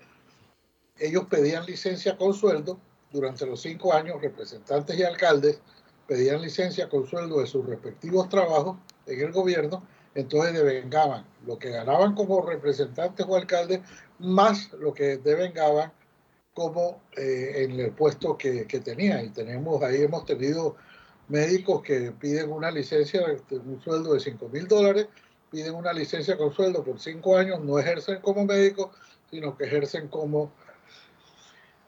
[0.98, 2.80] ellos pedían licencia con sueldo
[3.12, 5.60] durante los cinco años, representantes y alcaldes
[6.08, 11.70] pedían licencia con sueldo de sus respectivos trabajos en el gobierno, entonces devengaban lo que
[11.70, 13.82] ganaban como representantes o alcaldes
[14.18, 15.94] más lo que devengaban
[16.56, 19.26] como eh, en el puesto que, que tenían.
[19.26, 20.76] Y tenemos ahí, hemos tenido
[21.28, 25.08] médicos que piden una licencia un sueldo de 5 mil dólares
[25.52, 28.96] piden una licencia con sueldo por cinco años, no ejercen como médicos,
[29.30, 30.52] sino que ejercen como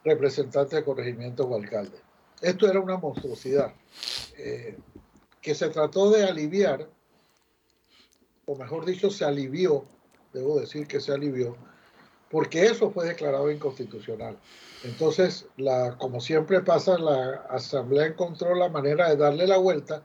[0.04, 2.00] representantes de corregimiento o alcalde.
[2.42, 3.74] Esto era una monstruosidad
[4.38, 4.78] eh,
[5.42, 6.90] que se trató de aliviar,
[8.46, 9.86] o mejor dicho, se alivió,
[10.34, 11.56] debo decir que se alivió,
[12.30, 14.38] porque eso fue declarado inconstitucional.
[14.84, 20.04] Entonces, la, como siempre pasa, la Asamblea encontró la manera de darle la vuelta.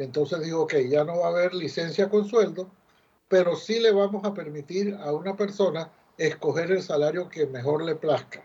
[0.00, 2.70] Entonces dijo, ok, ya no va a haber licencia con sueldo,
[3.28, 7.96] pero sí le vamos a permitir a una persona escoger el salario que mejor le
[7.96, 8.42] plazca,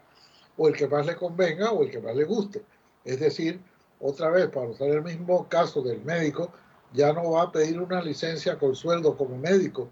[0.57, 2.61] o el que más le convenga, o el que más le guste.
[3.05, 3.61] Es decir,
[4.01, 6.51] otra vez, para usar el mismo caso del médico,
[6.91, 9.87] ya no va a pedir una licencia con sueldo como médico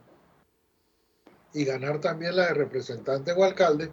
[1.54, 3.90] y ganar también la de representante o alcalde,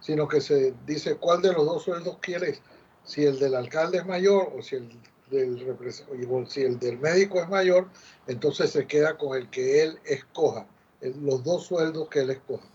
[0.00, 2.60] sino que se dice cuál de los dos sueldos quieres,
[3.04, 4.88] si el del alcalde es mayor o si el
[5.32, 7.88] del, si el del médico es mayor,
[8.26, 10.66] entonces se queda con el que él escoja,
[11.00, 12.68] los dos sueldos que él escoja.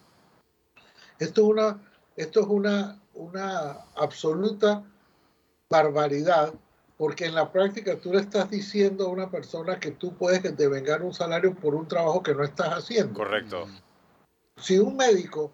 [1.19, 1.81] Esto es una,
[2.15, 4.83] esto es una, una absoluta
[5.69, 6.53] barbaridad,
[6.97, 11.03] porque en la práctica tú le estás diciendo a una persona que tú puedes devengar
[11.03, 13.13] un salario por un trabajo que no estás haciendo.
[13.13, 13.67] Correcto.
[14.57, 15.51] Si un médico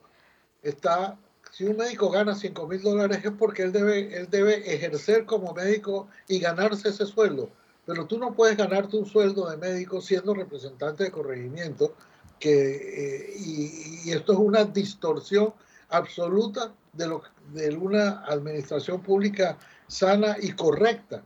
[0.61, 1.17] está,
[1.53, 5.53] si un médico gana 5 mil dólares es porque él debe, él debe ejercer como
[5.53, 7.51] médico y ganarse ese sueldo.
[7.85, 11.93] Pero tú no puedes ganarte un sueldo de médico siendo representante de corregimiento,
[12.39, 15.53] que, eh, y, y, esto es una distorsión
[15.89, 17.21] absoluta de, lo,
[17.53, 21.21] de una administración pública sana y correcta.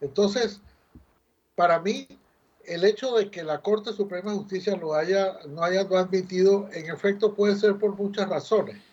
[0.00, 0.62] Entonces,
[1.56, 2.08] para mí,
[2.64, 6.90] el hecho de que la Corte Suprema de Justicia lo haya, no haya admitido, en
[6.90, 8.87] efecto puede ser por muchas razones.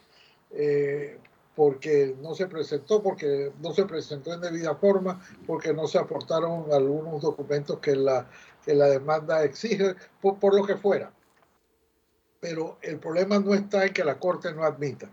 [0.55, 1.19] Eh,
[1.55, 6.65] porque no se presentó, porque no se presentó en debida forma, porque no se aportaron
[6.73, 8.27] algunos documentos que la,
[8.65, 11.13] que la demanda exige, por, lo que fuera.
[12.41, 15.09] Pero el problema no está en que la Corte no admita.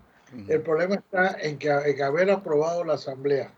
[0.47, 3.53] El problema está en que en haber aprobado la Asamblea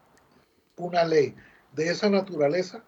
[0.78, 1.36] una ley
[1.74, 2.84] de esa naturaleza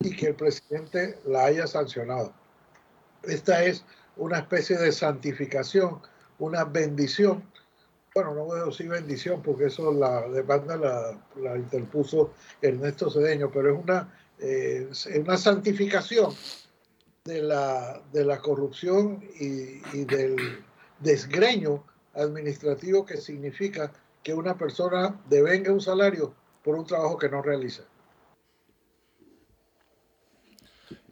[0.00, 2.32] y que el presidente la haya sancionado.
[3.22, 3.84] Esta es
[4.16, 6.00] una especie de santificación,
[6.38, 7.42] una bendición.
[8.18, 10.76] Bueno, no voy a decir bendición porque eso la demanda
[11.36, 14.90] la, interpuso Ernesto Cedeño, pero es una, eh,
[15.24, 16.34] una santificación
[17.24, 20.64] de la, de la corrupción y, y del
[20.98, 23.92] desgreño administrativo que significa
[24.24, 27.84] que una persona devenga un salario por un trabajo que no realiza.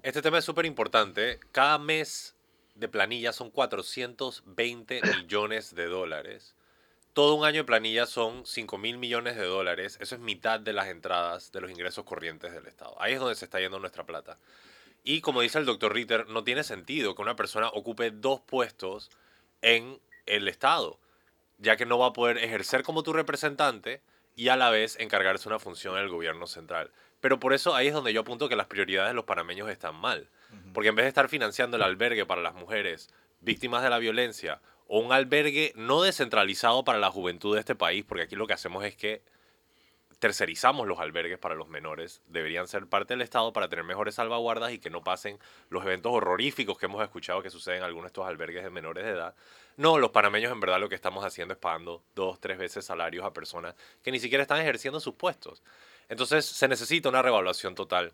[0.02, 1.38] Este tema es súper importante.
[1.52, 2.34] Cada mes
[2.74, 6.56] de planilla son 420 millones de dólares.
[7.16, 9.96] Todo un año de planilla son 5 mil millones de dólares.
[10.02, 12.94] Eso es mitad de las entradas de los ingresos corrientes del Estado.
[13.00, 14.36] Ahí es donde se está yendo nuestra plata.
[15.02, 19.10] Y como dice el doctor Ritter, no tiene sentido que una persona ocupe dos puestos
[19.62, 20.98] en el Estado,
[21.56, 24.02] ya que no va a poder ejercer como tu representante
[24.34, 26.90] y a la vez encargarse una función en el gobierno central.
[27.22, 29.94] Pero por eso ahí es donde yo apunto que las prioridades de los panameños están
[29.94, 30.28] mal.
[30.74, 33.08] Porque en vez de estar financiando el albergue para las mujeres
[33.40, 38.04] víctimas de la violencia o un albergue no descentralizado para la juventud de este país,
[38.06, 39.22] porque aquí lo que hacemos es que
[40.18, 44.72] tercerizamos los albergues para los menores, deberían ser parte del Estado para tener mejores salvaguardas
[44.72, 48.08] y que no pasen los eventos horroríficos que hemos escuchado que suceden en algunos de
[48.08, 49.34] estos albergues de menores de edad.
[49.76, 53.26] No, los panameños en verdad lo que estamos haciendo es pagando dos, tres veces salarios
[53.26, 55.62] a personas que ni siquiera están ejerciendo sus puestos.
[56.08, 58.12] Entonces se necesita una revaluación total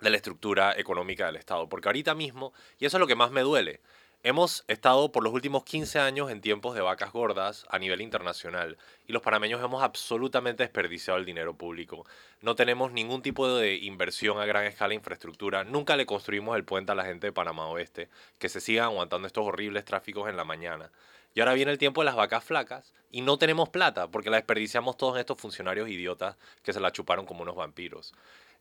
[0.00, 3.30] de la estructura económica del Estado, porque ahorita mismo, y eso es lo que más
[3.30, 3.80] me duele,
[4.22, 8.76] hemos estado por los últimos 15 años en tiempos de vacas gordas a nivel internacional
[9.06, 12.04] y los panameños hemos absolutamente desperdiciado el dinero público.
[12.42, 16.64] No tenemos ningún tipo de inversión a gran escala en infraestructura, nunca le construimos el
[16.64, 20.36] puente a la gente de Panamá Oeste, que se sigan aguantando estos horribles tráficos en
[20.36, 20.90] la mañana.
[21.32, 24.36] Y ahora viene el tiempo de las vacas flacas y no tenemos plata porque la
[24.36, 28.12] desperdiciamos todos estos funcionarios idiotas que se la chuparon como unos vampiros.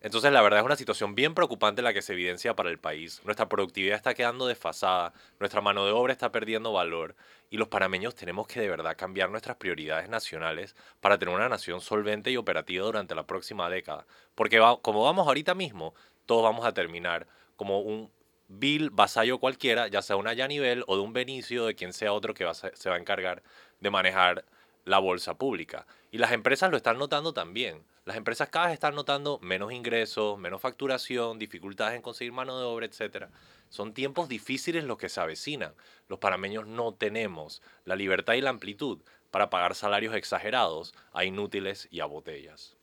[0.02, 3.22] Entonces la verdad es una situación bien preocupante la que se evidencia para el país.
[3.26, 7.16] Nuestra productividad está quedando desfasada, nuestra mano de obra está perdiendo valor
[7.50, 11.82] y los panameños tenemos que de verdad cambiar nuestras prioridades nacionales para tener una nación
[11.82, 14.06] solvente y operativa durante la próxima década.
[14.36, 15.94] Porque como vamos ahorita mismo,
[16.26, 18.10] todos vamos a terminar como un
[18.48, 22.34] Bill vasallo cualquiera, ya sea una Yanivel o de un Benicio, de quien sea otro
[22.34, 23.44] que se va a encargar
[23.80, 24.46] de manejar
[24.86, 25.86] la bolsa pública.
[26.10, 27.84] Y las empresas lo están notando también.
[28.10, 32.66] Las empresas cada vez están notando menos ingresos, menos facturación, dificultades en conseguir mano de
[32.66, 33.28] obra, etc.
[33.70, 35.76] Son tiempos difíciles los que se avecinan.
[36.08, 38.98] Los panameños no tenemos la libertad y la amplitud
[39.30, 42.76] para pagar salarios exagerados a inútiles y a botellas.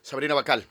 [0.00, 0.64] Sabrina Bacal.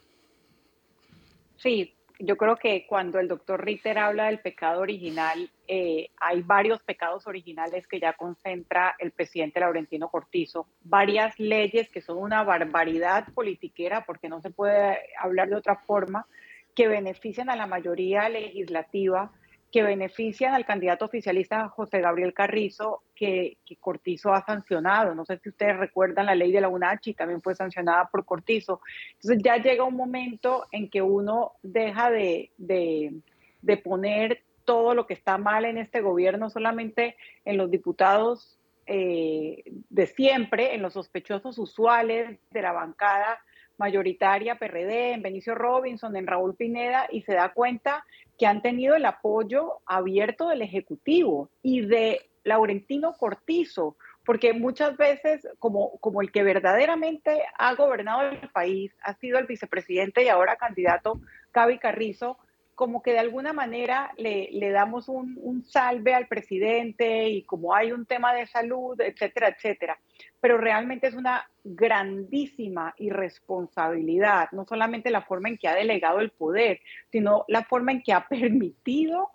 [1.56, 6.82] Sí, yo creo que cuando el doctor Ritter habla del pecado original, eh, hay varios
[6.82, 13.26] pecados originales que ya concentra el presidente Laurentino Cortizo, varias leyes que son una barbaridad
[13.34, 16.26] politiquera, porque no se puede hablar de otra forma,
[16.74, 19.32] que benefician a la mayoría legislativa
[19.70, 25.14] que benefician al candidato oficialista José Gabriel Carrizo, que, Cortizo ha sancionado.
[25.14, 28.80] No sé si ustedes recuerdan la ley de la UNACHI, también fue sancionada por Cortizo.
[29.14, 35.14] Entonces ya llega un momento en que uno deja de, de poner todo lo que
[35.14, 38.60] está mal en este gobierno solamente en los diputados
[38.92, 43.38] eh, de siempre, en los sospechosos usuales de la bancada
[43.80, 48.04] mayoritaria PRD, en Benicio Robinson, en Raúl Pineda, y se da cuenta
[48.38, 55.48] que han tenido el apoyo abierto del Ejecutivo y de Laurentino Cortizo, porque muchas veces,
[55.58, 60.56] como, como el que verdaderamente ha gobernado el país, ha sido el vicepresidente y ahora
[60.56, 61.18] candidato
[61.54, 62.36] Gaby Carrizo,
[62.80, 67.74] como que de alguna manera le, le damos un, un, salve al presidente y como
[67.74, 69.98] hay un tema de salud, etcétera, etcétera.
[70.40, 76.30] Pero realmente es una grandísima irresponsabilidad, no solamente la forma en que ha delegado el
[76.30, 76.80] poder,
[77.12, 79.28] sino la forma en que ha permitido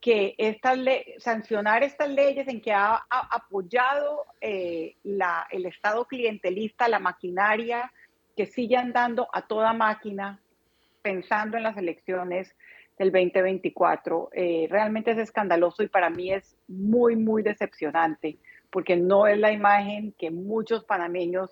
[0.00, 0.80] que estas
[1.18, 7.92] sancionar estas leyes, en que ha, apoyado eh, la, el Estado clientelista, la maquinaria,
[8.36, 10.40] que sigue andando a toda máquina,
[11.00, 12.56] pensando en las elecciones
[12.98, 14.30] del 2024.
[14.32, 18.38] Eh, realmente es escandaloso y para mí es muy, muy decepcionante,
[18.70, 21.50] porque no es la imagen que muchos panameños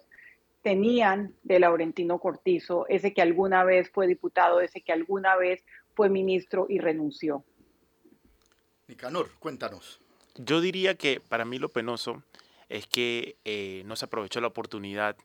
[0.63, 6.11] tenían de Laurentino Cortizo, ese que alguna vez fue diputado, ese que alguna vez fue
[6.11, 7.45] ministro y renunció.
[8.89, 10.01] Nicanor, cuéntanos.
[10.37, 12.23] Yo diría que para mí lo penoso
[12.69, 15.17] es que eh, no se aprovechó la oportunidad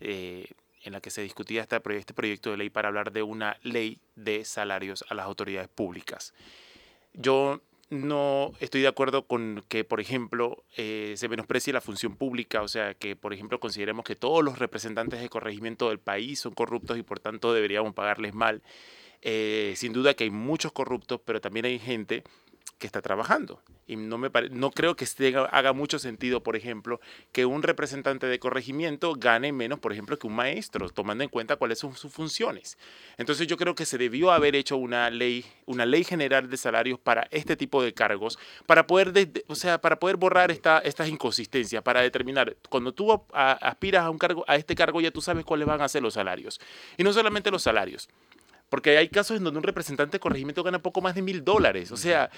[0.00, 0.46] eh,
[0.86, 4.44] en la que se discutía este, proyecto de ley para hablar de una ley de
[4.44, 6.32] salarios a las autoridades públicas.
[7.12, 12.62] Yo no estoy de acuerdo con que, por ejemplo, eh, se menosprecie la función pública,
[12.62, 16.54] o sea, que, por ejemplo, consideremos que todos los representantes de corregimiento del país son
[16.54, 18.62] corruptos y, por tanto, deberíamos pagarles mal.
[19.22, 22.22] Eh, sin duda que hay muchos corruptos, pero también hay gente
[22.78, 23.62] que está trabajando.
[23.86, 25.06] Y no, me no creo que
[25.50, 27.00] haga mucho sentido, por ejemplo,
[27.32, 31.56] que un representante de corregimiento gane menos, por ejemplo, que un maestro, tomando en cuenta
[31.56, 32.76] cuáles son sus funciones.
[33.16, 36.98] Entonces yo creo que se debió haber hecho una ley, una ley general de salarios
[36.98, 41.82] para este tipo de cargos, para poder, o sea, para poder borrar esta, estas inconsistencias,
[41.82, 45.66] para determinar, cuando tú aspiras a, un cargo, a este cargo ya tú sabes cuáles
[45.66, 46.60] van a ser los salarios.
[46.96, 48.08] Y no solamente los salarios.
[48.68, 51.92] Porque hay casos en donde un representante de corregimiento gana poco más de mil dólares.
[51.92, 52.30] O sea,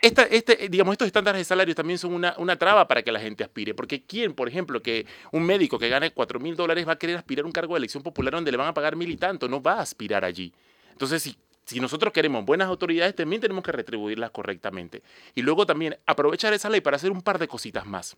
[0.00, 3.20] esta, este, digamos, estos estándares de salarios también son una, una, traba para que la
[3.20, 3.72] gente aspire.
[3.72, 7.16] Porque ¿quién, por ejemplo, que un médico que gane cuatro mil dólares va a querer
[7.16, 9.48] aspirar a un cargo de elección popular donde le van a pagar mil y tanto?
[9.48, 10.52] No va a aspirar allí.
[10.90, 15.02] Entonces, si, si nosotros queremos buenas autoridades, también tenemos que retribuirlas correctamente.
[15.34, 18.16] Y luego también aprovechar esa ley para hacer un par de cositas más.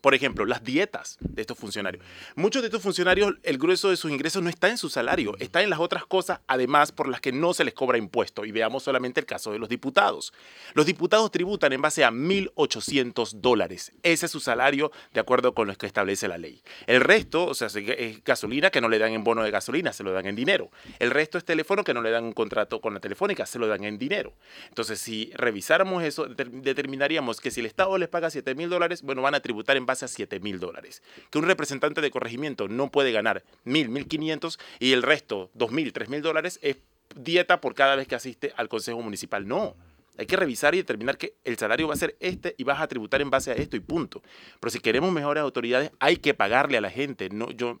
[0.00, 2.04] Por ejemplo, las dietas de estos funcionarios.
[2.34, 5.62] Muchos de estos funcionarios, el grueso de sus ingresos no está en su salario, está
[5.62, 8.44] en las otras cosas, además, por las que no se les cobra impuesto.
[8.44, 10.32] Y veamos solamente el caso de los diputados.
[10.74, 13.92] Los diputados tributan en base a 1.800 dólares.
[14.02, 16.62] Ese es su salario de acuerdo con lo que establece la ley.
[16.86, 20.02] El resto, o sea, es gasolina que no le dan en bono de gasolina, se
[20.02, 20.70] lo dan en dinero.
[20.98, 23.68] El resto es teléfono que no le dan un contrato con la telefónica, se lo
[23.68, 24.34] dan en dinero.
[24.68, 29.22] Entonces, si revisáramos eso, determinaríamos que si el Estado les paga 7 mil dólares, bueno,
[29.22, 31.02] van a tributar en base a 7 mil dólares.
[31.30, 36.20] Que un representante de corregimiento no puede ganar 1.000, 1.500 y el resto, 2.000, 3.000
[36.20, 36.76] dólares, es
[37.16, 39.46] dieta por cada vez que asiste al Consejo Municipal.
[39.46, 39.76] No.
[40.16, 42.86] Hay que revisar y determinar que el salario va a ser este y vas a
[42.86, 44.22] tributar en base a esto y punto.
[44.60, 47.30] Pero si queremos mejores autoridades, hay que pagarle a la gente.
[47.30, 47.80] No, yo,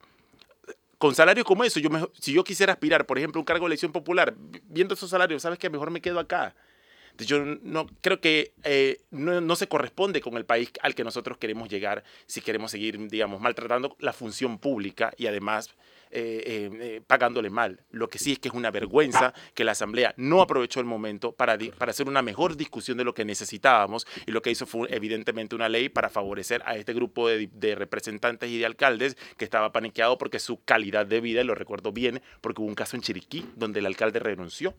[0.98, 3.92] con salarios como eso, yo si yo quisiera aspirar, por ejemplo, un cargo de elección
[3.92, 5.70] popular, viendo esos salarios, ¿sabes qué?
[5.70, 6.56] Mejor me quedo acá.
[7.18, 11.68] Yo no creo que eh, no, se corresponde con el país al que nosotros queremos
[11.68, 15.70] llegar si queremos seguir, digamos, maltratando la función pública y además
[16.10, 17.80] eh, eh, pagándole mal.
[17.92, 21.30] Lo que sí es que es una vergüenza que la Asamblea no aprovechó el momento
[21.30, 24.88] para, para hacer una mejor discusión de lo que necesitábamos y lo que hizo fue
[24.92, 29.44] evidentemente una ley para favorecer a este grupo de, de representantes y de alcaldes que
[29.44, 32.96] estaba paniqueado porque su calidad de vida, y lo recuerdo bien, porque hubo un caso
[32.96, 34.74] en Chiriquí donde el alcalde renunció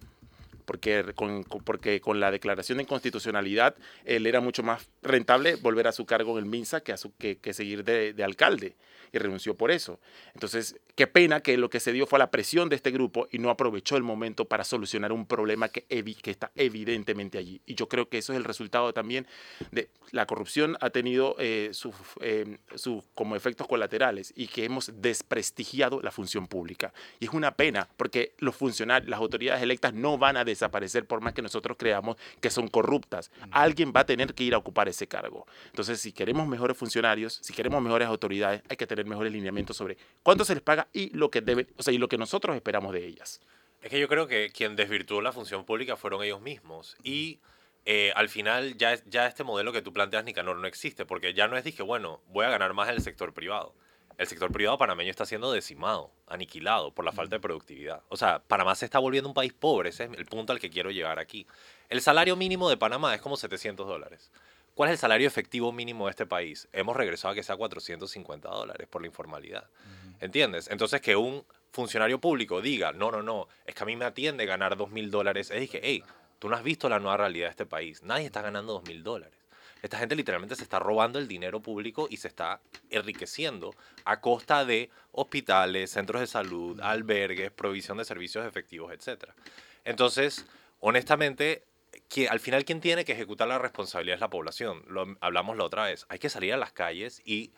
[0.65, 5.91] porque con, porque con la declaración de inconstitucionalidad él era mucho más rentable volver a
[5.91, 8.75] su cargo en el MINSA que, a su, que, que seguir de, de, alcalde
[9.15, 9.99] y renunció por eso.
[10.33, 13.39] Entonces, qué pena que lo que se dio fue la presión de este grupo y
[13.39, 17.61] no aprovechó el momento para solucionar un problema que, que está evidentemente allí.
[17.65, 19.27] Y yo creo que eso es el resultado también
[19.71, 22.57] de la corrupción ha tenido eh, sus eh,
[23.13, 26.93] como efectos colaterales y que hemos desprestigiado la función pública.
[27.19, 31.21] Y es una pena porque los funcionarios, las autoridades electas no van a desaparecer por
[31.21, 33.31] más que nosotros creamos que son corruptas.
[33.51, 35.45] Alguien va a tener que ir a ocupar ese cargo.
[35.67, 39.97] Entonces, si queremos mejores funcionarios, si queremos mejores autoridades, hay que tener mejores lineamientos sobre
[40.23, 42.93] cuánto se les paga y lo que debe, o sea, y lo que nosotros esperamos
[42.93, 43.41] de ellas.
[43.81, 47.39] Es que yo creo que quien desvirtuó la función pública fueron ellos mismos y
[47.85, 51.47] eh, al final ya, ya este modelo que tú planteas, Nicanor, no existe, porque ya
[51.47, 53.75] no es, dije, bueno, voy a ganar más en el sector privado.
[54.17, 58.01] El sector privado panameño está siendo decimado, aniquilado por la falta de productividad.
[58.07, 60.69] O sea, Panamá se está volviendo un país pobre, ese es el punto al que
[60.69, 61.45] quiero llegar aquí.
[61.89, 64.31] El salario mínimo de Panamá es como 700 dólares.
[64.75, 66.67] ¿Cuál es el salario efectivo mínimo de este país?
[66.73, 69.69] Hemos regresado a que sea 450 dólares por la informalidad.
[70.19, 70.67] ¿Entiendes?
[70.69, 74.45] Entonces que un funcionario público diga, no, no, no, es que a mí me atiende
[74.45, 75.49] ganar 2 mil dólares.
[75.49, 76.03] Es dije, hey,
[76.39, 78.03] tú no has visto la nueva realidad de este país.
[78.03, 79.39] Nadie está ganando 2 mil dólares.
[79.81, 82.59] Esta gente literalmente se está robando el dinero público y se está
[82.89, 83.73] enriqueciendo
[84.03, 89.29] a costa de hospitales, centros de salud, albergues, provisión de servicios efectivos, etc.
[89.85, 90.45] Entonces,
[90.81, 91.63] honestamente,
[92.09, 94.83] que al final quien tiene que ejecutar la responsabilidad es la población.
[94.87, 96.05] Lo hablamos la otra vez.
[96.09, 97.51] Hay que salir a las calles y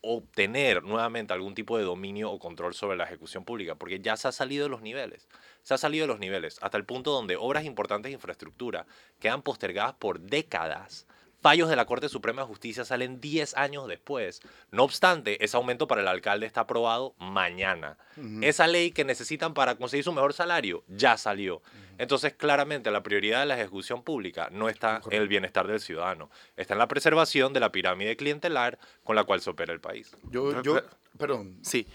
[0.00, 4.28] obtener nuevamente algún tipo de dominio o control sobre la ejecución pública, porque ya se
[4.28, 5.28] ha salido de los niveles,
[5.62, 8.86] se ha salido de los niveles, hasta el punto donde obras importantes de infraestructura
[9.18, 11.06] quedan postergadas por décadas
[11.40, 14.40] fallos de la Corte Suprema de Justicia salen 10 años después.
[14.70, 17.96] No obstante, ese aumento para el alcalde está aprobado mañana.
[18.42, 21.62] Esa ley que necesitan para conseguir su mejor salario ya salió.
[21.98, 26.30] Entonces, claramente, la prioridad de la ejecución pública no está en el bienestar del ciudadano,
[26.56, 30.16] está en la preservación de la pirámide clientelar con la cual se opera el país.
[30.30, 30.80] Yo, yo,
[31.16, 31.58] perdón.
[31.62, 31.86] Sí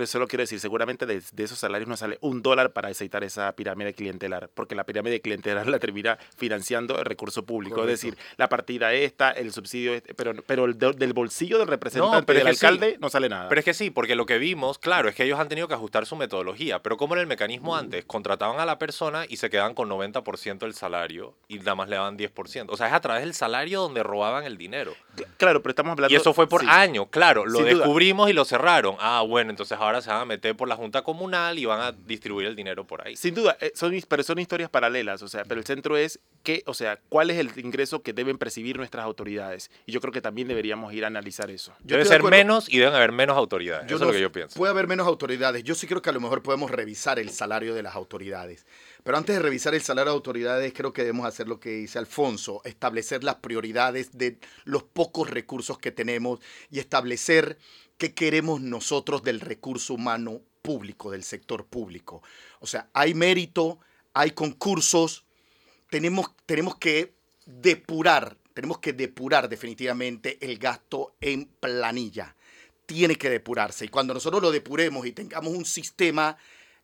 [0.00, 3.54] que solo quiero decir, seguramente de, esos salarios no sale un dólar para aceitar esa
[3.54, 7.82] pirámide clientelar, porque la pirámide clientelar la termina financiando el recurso público.
[7.82, 12.32] Es decir, la partida esta, el subsidio este, pero, pero el del bolsillo del representante
[12.32, 13.48] del alcalde no sale nada.
[13.48, 15.74] Pero es que sí, porque lo que vimos, claro, es que ellos han tenido que
[15.74, 19.50] ajustar su metodología, pero como en el mecanismo antes, contrataban a la persona y se
[19.50, 22.66] quedaban con 90% del salario y nada más le daban 10%.
[22.68, 24.94] O sea, es a través del salario donde robaban el dinero.
[25.36, 26.12] Claro, pero estamos hablando...
[26.12, 28.96] Y eso fue por años, claro, lo descubrimos y lo cerraron.
[28.98, 31.92] Ah, bueno, entonces ahora se van a meter por la Junta Comunal y van a
[31.92, 33.16] distribuir el dinero por ahí.
[33.16, 36.62] Sin duda, eh, son, pero son historias paralelas, o sea, pero el centro es que,
[36.66, 39.70] o sea, cuál es el ingreso que deben percibir nuestras autoridades.
[39.86, 41.74] Y yo creo que también deberíamos ir a analizar eso.
[41.80, 43.86] Debe ser menos y deben haber menos autoridades.
[43.86, 44.58] eso es lo que yo pienso.
[44.58, 45.64] Puede haber menos autoridades.
[45.64, 48.66] Yo sí creo que a lo mejor podemos revisar el salario de las autoridades.
[49.02, 51.98] Pero antes de revisar el salario de autoridades, creo que debemos hacer lo que dice
[51.98, 57.58] Alfonso, establecer las prioridades de los pocos recursos que tenemos y establecer
[57.98, 62.22] qué queremos nosotros del recurso humano público, del sector público.
[62.60, 63.78] O sea, hay mérito,
[64.14, 65.24] hay concursos,
[65.90, 67.12] tenemos, tenemos que
[67.46, 72.34] depurar, tenemos que depurar definitivamente el gasto en planilla.
[72.86, 73.84] Tiene que depurarse.
[73.84, 76.36] Y cuando nosotros lo depuremos y tengamos un sistema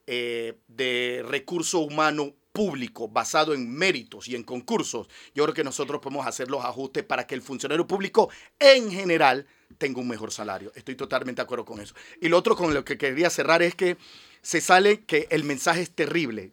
[0.06, 6.01] eh, de recurso humano público basado en méritos y en concursos, yo creo que nosotros
[6.01, 9.46] podemos hacer los ajustes para que el funcionario público en general
[9.78, 10.72] tenga un mejor salario.
[10.74, 11.94] Estoy totalmente de acuerdo con eso.
[12.20, 13.96] Y lo otro con lo que quería cerrar es que
[14.42, 16.53] se sale que el mensaje es terrible.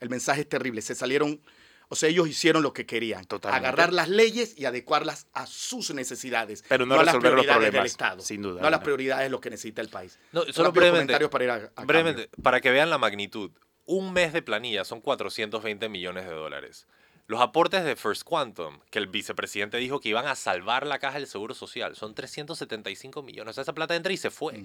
[0.00, 0.82] El mensaje es terrible.
[0.82, 1.40] Se salieron,
[1.88, 3.26] o sea, ellos hicieron lo que querían.
[3.44, 6.64] Agarrar las leyes y adecuarlas a sus necesidades.
[6.68, 8.22] Pero no, a las prioridades del Estado.
[8.22, 8.60] Sin duda.
[8.60, 10.18] No a las prioridades de lo que necesita el país.
[10.32, 13.50] No, solo brevemente, para, brevemente para que vean la magnitud
[13.90, 16.86] un mes de planilla son 420 millones de dólares.
[17.26, 21.18] Los aportes de First Quantum, que el vicepresidente dijo que iban a salvar la caja
[21.18, 23.50] del Seguro Social, son 375 millones.
[23.50, 24.62] O sea, esa plata entra y se fue.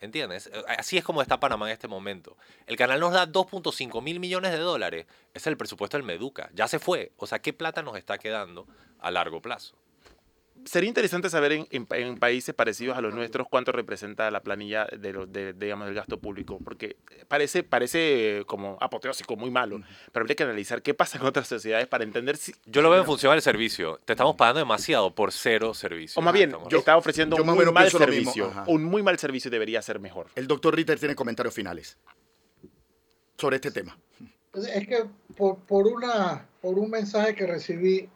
[0.00, 0.50] ¿Entiendes?
[0.78, 2.36] Así es como está Panamá en este momento.
[2.66, 5.06] El canal nos da 2.5 mil millones de dólares.
[5.34, 6.50] Ese es el presupuesto del Meduca.
[6.54, 7.12] Ya se fue.
[7.18, 8.66] O sea, ¿qué plata nos está quedando
[9.00, 9.76] a largo plazo?
[10.64, 15.86] Sería interesante saber en, países parecidos a los nuestros cuánto representa la planilla de, digamos,
[15.86, 16.96] del gasto público, porque
[17.28, 19.80] parece, parece como apoteósico, muy malo,
[20.12, 22.54] pero habría que analizar qué pasa en otras sociedades para entender si...
[22.66, 24.00] Yo lo veo en función del servicio.
[24.04, 26.20] Te estamos pagando demasiado por cero servicio.
[26.20, 28.52] O más bien, yo estaba ofreciendo un muy mal servicio.
[28.66, 30.28] Un muy mal servicio debería ser mejor.
[30.34, 31.98] El doctor Ritter tiene comentarios finales
[33.36, 33.98] sobre este tema.
[34.54, 35.04] Es que
[35.36, 38.08] por, por una, por un mensaje que recibí,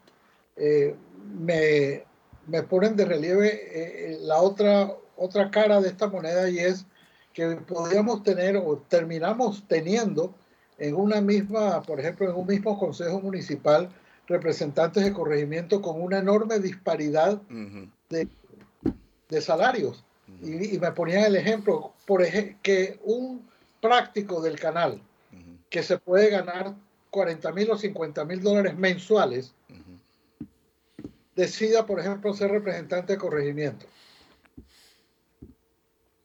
[0.55, 0.95] eh,
[1.39, 2.06] me,
[2.47, 6.85] me ponen de relieve eh, eh, la otra, otra cara de esta moneda y es
[7.33, 10.33] que podríamos tener o terminamos teniendo
[10.79, 13.89] en una misma, por ejemplo, en un mismo consejo municipal,
[14.27, 17.41] representantes de corregimiento con una enorme disparidad
[18.09, 18.27] de,
[19.29, 20.03] de, salarios.
[20.41, 23.47] y, me ponían el ejemplo, por ejemplo, que un
[23.81, 25.01] práctico del canal
[25.69, 26.75] que se puede ganar
[27.11, 29.53] 40 mil o 50 mil dólares mensuales,
[31.37, 33.85] decida, por ejemplo, ser representante de corregimiento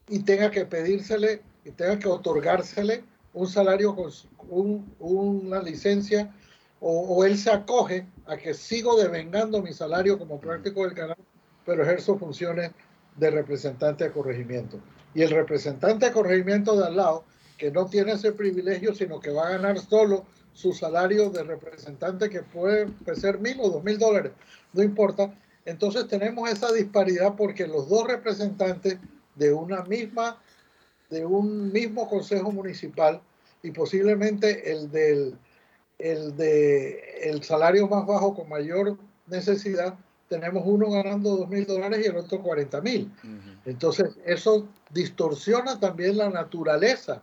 [0.08, 6.34] y tenga que pedírsele y tenga que otorgársele un salario con una licencia
[6.80, 11.16] o, él se acoge a que sigo devengando mi salario como práctico del canal,
[11.64, 12.72] pero ejerzo funciones
[13.16, 14.80] de representante de corregimiento.
[15.14, 17.24] Y el representante de corregimiento de al lado
[17.56, 22.28] que no tiene ese privilegio, sino que va a ganar solo su salario de representante,
[22.28, 24.32] que puede ser mil o dos mil dólares,
[24.72, 25.34] no importa.
[25.64, 28.98] Entonces tenemos esa disparidad porque los dos representantes
[29.36, 30.38] de una misma,
[31.10, 33.20] de un mismo consejo municipal
[33.62, 35.38] y posiblemente el del
[35.98, 38.98] el de el salario más bajo con mayor
[39.28, 39.94] necesidad,
[40.28, 43.12] tenemos uno ganando dos mil dólares y el otro 40 mil.
[43.64, 47.22] Entonces, eso distorsiona también la naturaleza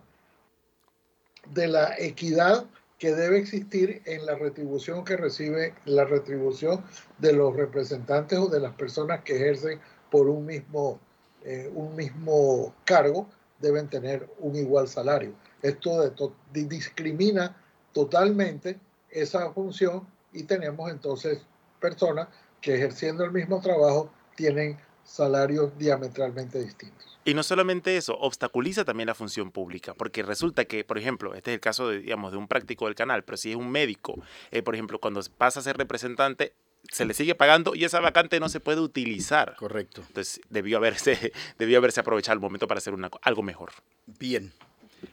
[1.52, 2.64] de la equidad
[3.00, 6.84] que debe existir en la retribución que recibe la retribución
[7.18, 9.80] de los representantes o de las personas que ejercen
[10.10, 11.00] por un mismo,
[11.42, 13.26] eh, un mismo cargo,
[13.58, 15.32] deben tener un igual salario.
[15.62, 16.12] Esto
[16.52, 17.56] discrimina
[17.92, 18.78] totalmente
[19.08, 21.40] esa función y tenemos entonces
[21.80, 22.28] personas
[22.60, 27.18] que ejerciendo el mismo trabajo tienen salarios diametralmente distintos.
[27.24, 31.50] Y no solamente eso, obstaculiza también la función pública, porque resulta que, por ejemplo, este
[31.50, 34.14] es el caso de, digamos, de un práctico del canal, pero si es un médico,
[34.50, 36.54] eh, por ejemplo, cuando pasa a ser representante,
[36.90, 39.54] se le sigue pagando y esa vacante no se puede utilizar.
[39.56, 40.02] Correcto.
[40.06, 43.72] Entonces debió haberse, debió haberse aprovechado el momento para hacer una, algo mejor.
[44.06, 44.52] Bien.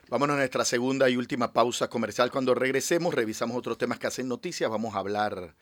[0.10, 2.32] Vámonos a nuestra segunda y última pausa comercial.
[2.32, 4.70] Cuando regresemos, revisamos otros temas que hacen noticias.
[4.70, 5.56] Vamos a hablar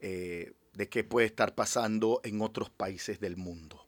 [0.00, 3.84] eh, de qué puede estar pasando en otros países del mundo.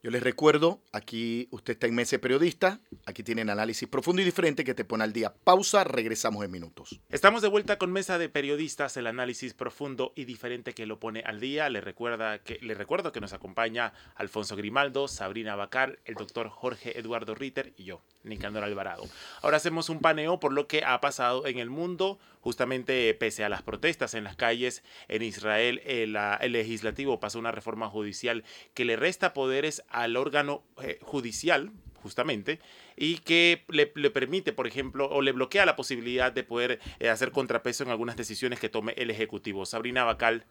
[0.00, 4.64] Yo les recuerdo, aquí usted está en Mese Periodista, aquí tienen análisis profundo y diferente
[4.64, 5.34] que te pone al día.
[5.44, 7.00] Pausa, regresamos en minutos.
[7.08, 11.20] Estamos de vuelta con Mesa de Periodistas, el análisis profundo y diferente que lo pone
[11.20, 11.68] al día.
[11.68, 17.36] Le, recuerda que, recuerdo que nos acompaña Alfonso Grimaldo, Sabrina Bacar, el doctor Jorge Eduardo
[17.36, 19.04] Ritter y yo, Nicanor Alvarado.
[19.40, 23.48] Ahora hacemos un paneo por lo que ha pasado en el mundo, justamente pese a
[23.48, 28.44] las protestas en las calles en Israel, el, el legislativo pasó una reforma judicial
[28.74, 31.70] que le resta poderes al órgano eh, judicial,
[32.02, 32.58] justamente,
[32.96, 37.30] y que le, permite, por ejemplo, o le bloquea la posibilidad de poder eh, hacer
[37.30, 39.64] contrapeso en algunas decisiones que tome el Ejecutivo.
[39.64, 40.44] Sabrina Bacal,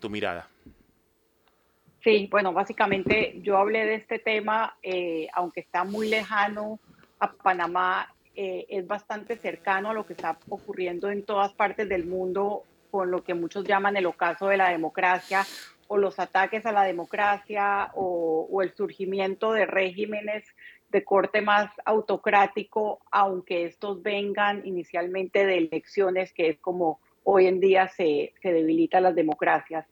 [0.00, 0.48] tu mirada.
[2.02, 6.78] Sí, bueno, básicamente yo hablé de este tema, eh, aunque está muy lejano
[7.18, 12.64] a Panamá, es bastante cercano a lo que está ocurriendo en todas partes del mundo
[12.90, 15.44] con lo que muchos llaman el ocaso de la democracia
[15.88, 20.44] o los ataques a la democracia o, el surgimiento de regímenes
[20.88, 27.60] de corte más autocrático, aunque estos vengan inicialmente de elecciones, que es como hoy en
[27.60, 29.86] día se, se debilitan las democracias.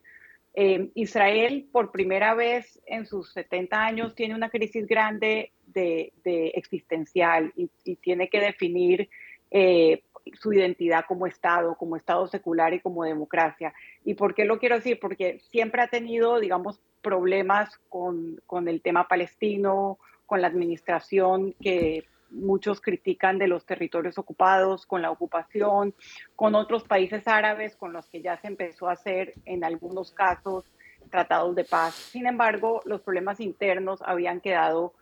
[0.54, 7.68] Eh, Israel, por primera vez en sus 70 años, tiene una crisis grande existencial y,
[7.96, 9.08] tiene que definir
[9.50, 10.02] eh,
[10.32, 13.74] su identidad como Estado, como Estado secular y como democracia.
[14.04, 14.98] ¿Y por qué lo quiero decir?
[15.00, 22.04] Porque siempre ha tenido, digamos, problemas con, con el tema palestino, con la administración que
[22.30, 25.94] muchos critican de los territorios ocupados, con la ocupación,
[26.34, 30.64] con otros países árabes con los que ya se empezó a hacer en algunos casos
[31.10, 31.94] tratados de paz.
[31.94, 34.94] Sin embargo, los problemas internos habían quedado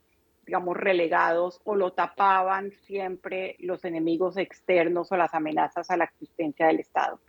[0.45, 6.67] digamos, relegados o lo tapaban siempre los enemigos externos o las amenazas a la existencia
[6.67, 7.21] del Estado.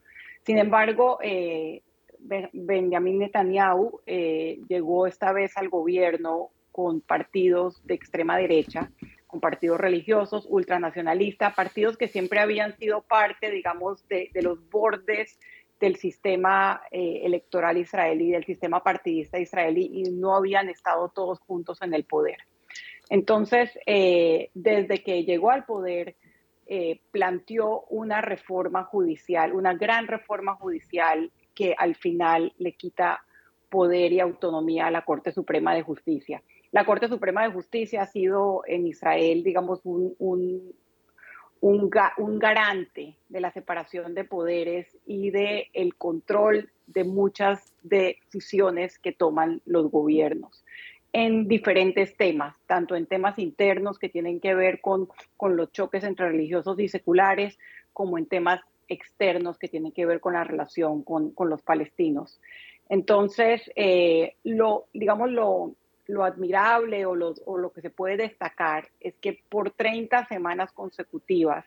[0.46, 1.82] Sin embargo, eh,
[2.20, 8.92] Benjamin Netanyahu eh, llegó esta vez al gobierno con partidos de extrema derecha,
[9.28, 15.40] con partidos religiosos, ultranacionalistas, partidos que siempre habían sido parte, digamos, de, los bordes
[15.80, 21.82] del sistema eh, electoral israelí, del sistema partidista israelí, y no habían estado todos juntos
[21.82, 22.38] en el poder.
[23.14, 26.16] Entonces, eh, desde que llegó al poder,
[26.66, 33.24] eh, planteó una reforma judicial, una gran reforma judicial que al final le quita
[33.70, 36.42] poder y autonomía a la Corte Suprema de Justicia.
[36.72, 40.74] La Corte Suprema de Justicia ha sido en Israel, digamos, un,
[42.40, 49.62] garante de la separación de poderes y de el control de muchas decisiones que toman
[49.66, 50.64] los gobiernos
[51.14, 55.08] en diferentes temas, tanto en temas internos que tienen que ver con,
[55.38, 57.60] con los choques entre religiosos y seculares,
[57.94, 62.42] como en temas externos que tienen que ver con la relación con, con los palestinos.
[62.90, 65.76] Entonces, eh, lo, digamos, lo,
[66.08, 70.72] lo admirable o lo, o lo que se puede destacar es que por 30 semanas
[70.72, 71.66] consecutivas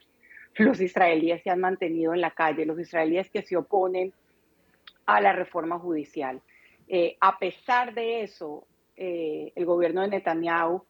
[0.56, 4.12] los israelíes se han mantenido en la calle, los israelíes que se oponen
[5.06, 6.40] a la reforma judicial.
[6.88, 8.66] Eh, a pesar de eso,
[8.96, 10.84] eh, el gobierno de Netanyahu,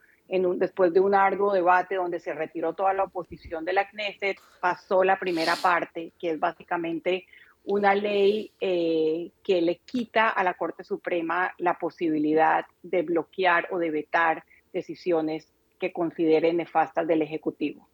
[0.56, 5.04] después de un arduo debate donde se retiró toda la oposición de la Knesset, pasó
[5.04, 7.26] la primera parte, que es básicamente
[7.66, 13.78] una ley eh, que le quita a la Corte Suprema la posibilidad de bloquear o
[13.78, 17.88] de vetar decisiones que considere nefastas del Ejecutivo.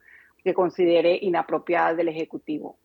[0.45, 2.77] que considere inapropiadas del Ejecutivo.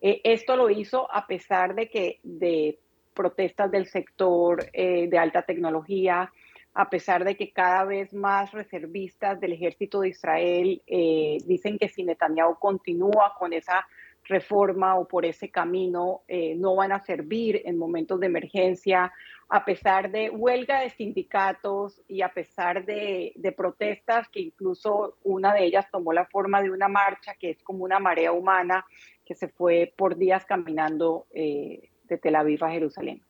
[0.00, 2.80] Eh, esto lo hizo a pesar de que de
[3.14, 6.32] protestas del sector eh, de alta tecnología,
[6.74, 11.88] a pesar de que cada vez más reservistas del ejército de Israel eh, dicen que
[11.88, 13.86] si Netanyahu continúa con esa
[14.24, 19.12] reforma o por ese camino eh, no van a servir en momentos de emergencia,
[19.48, 25.64] a pesar de huelga de sindicatos y a pesar de, protestas que incluso una de
[25.64, 28.84] ellas tomó la forma de una marcha que es como una marea humana
[29.24, 33.22] que se fue por días caminando eh, de Tel Aviv a Jerusalén.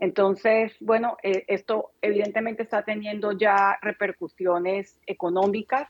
[0.00, 5.88] Entonces, bueno, eh, esto evidentemente está teniendo ya repercusiones económicas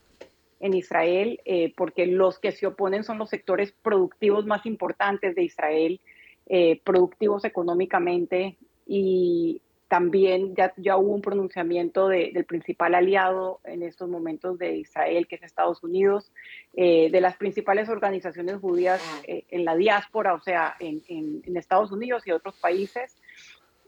[0.59, 5.45] en Israel, eh, porque los que se oponen son los sectores productivos más importantes de
[5.45, 6.01] Israel,
[6.47, 14.09] eh, productivos económicamente, y también ya, ya hubo un pronunciamiento del principal aliado en estos
[14.09, 16.33] momentos de Israel, que es Estados Unidos,
[16.75, 22.31] de las principales organizaciones judías en la diáspora, o sea, en, en Estados Unidos y
[22.31, 23.17] otros países,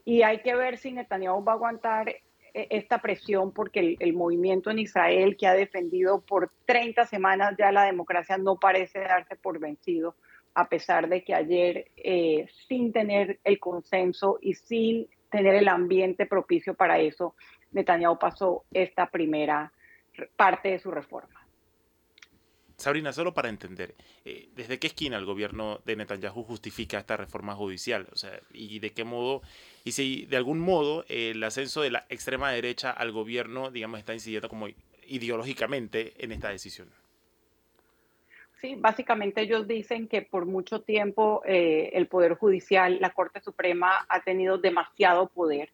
[0.04, 2.22] y hay que ver si Netanyahu va a aguantar eh,
[2.52, 7.84] esta presión porque el, movimiento en Israel que ha defendido por 30 semanas ya la
[7.84, 10.16] democracia no parece darse por vencido,
[10.54, 16.26] a pesar de que ayer, eh, sin tener el consenso y sin tener el ambiente
[16.26, 17.34] propicio para eso,
[17.70, 19.72] Netanyahu pasó esta primera
[20.36, 21.41] parte de su reforma.
[22.82, 27.54] Sabrina, solo para entender, eh, ¿desde qué esquina el gobierno de Netanyahu justifica esta reforma
[27.54, 28.08] judicial?
[28.12, 29.40] O sea, ¿y de qué modo,
[29.84, 34.14] y si de algún modo el ascenso de la extrema derecha al gobierno, digamos, está
[34.14, 34.66] incidiendo como
[35.06, 36.88] ideológicamente en esta decisión?
[38.60, 44.06] Sí, básicamente ellos dicen que por mucho tiempo eh, el Poder Judicial, la Corte Suprema,
[44.08, 45.70] ha tenido demasiado poder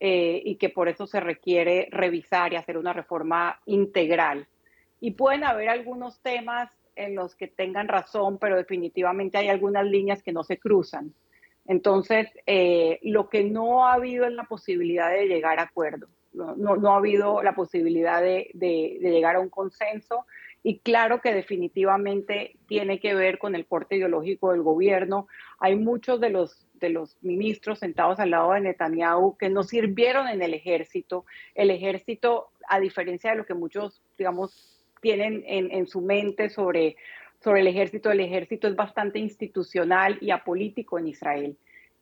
[0.00, 4.46] eh, y que por eso se requiere revisar y hacer una reforma integral
[5.00, 10.22] y pueden haber algunos temas en los que tengan razón, pero definitivamente hay algunas líneas
[10.22, 11.14] que no se cruzan.
[11.66, 16.54] Entonces, eh, lo que no ha habido es la posibilidad de llegar a acuerdo, no,
[16.54, 20.26] no, ha habido la posibilidad de, de, llegar a un consenso
[20.62, 25.26] y claro que definitivamente tiene que ver con el corte ideológico del gobierno.
[25.58, 30.28] Hay muchos de los, de los ministros sentados al lado de Netanyahu que no sirvieron
[30.28, 31.24] en el ejército.
[31.54, 36.96] El ejército, a diferencia de lo que muchos, digamos, tienen en, su mente sobre,
[37.42, 38.10] sobre el ejército.
[38.10, 41.56] El ejército es bastante institucional y apolítico en Israel.